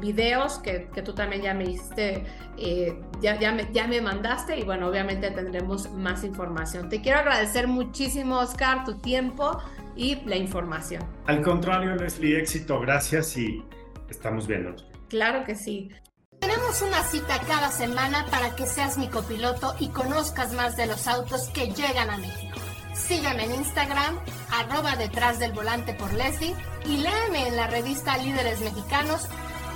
videos 0.01 0.59
que, 0.59 0.89
que, 0.93 1.01
tú 1.01 1.13
también 1.13 1.30
ya 1.39 1.53
me 1.53 1.65
hiciste, 1.65 2.25
ya, 3.21 3.39
ya, 3.39 3.51
me, 3.51 3.67
ya 3.71 3.87
me 3.87 4.01
mandaste 4.01 4.57
y 4.57 4.63
bueno, 4.63 4.87
obviamente 4.87 5.31
tendremos 5.31 5.91
más 5.91 6.23
información. 6.23 6.89
Te 6.89 7.01
quiero 7.01 7.19
agradecer 7.19 7.67
muchísimo, 7.67 8.39
Oscar, 8.39 8.83
tu 8.83 8.97
tiempo 8.99 9.57
y 9.95 10.15
la 10.25 10.35
información. 10.35 11.03
Al 11.27 11.41
contrario, 11.41 11.95
Leslie, 11.95 12.39
éxito, 12.39 12.79
gracias 12.79 13.37
y 13.37 13.63
estamos 14.09 14.47
viéndonos. 14.47 14.85
Claro 15.09 15.43
que 15.43 15.55
sí. 15.55 15.89
Tenemos 16.39 16.81
una 16.81 17.03
cita 17.03 17.39
cada 17.47 17.69
semana 17.69 18.25
para 18.31 18.55
que 18.55 18.65
seas 18.65 18.97
mi 18.97 19.07
copiloto 19.09 19.75
y 19.79 19.89
conozcas 19.89 20.53
más 20.53 20.75
de 20.75 20.87
los 20.87 21.07
autos 21.07 21.49
que 21.49 21.67
llegan 21.67 22.09
a 22.09 22.17
México. 22.17 22.57
Sígueme 22.95 23.43
en 23.45 23.55
Instagram, 23.55 24.17
arroba 24.51 24.95
detrás 24.95 25.37
del 25.37 25.51
volante 25.51 25.93
por 25.93 26.11
Leslie 26.13 26.55
y 26.85 26.97
léeme 26.97 27.47
en 27.47 27.55
la 27.55 27.67
revista 27.67 28.17
Líderes 28.17 28.59
Mexicanos. 28.61 29.27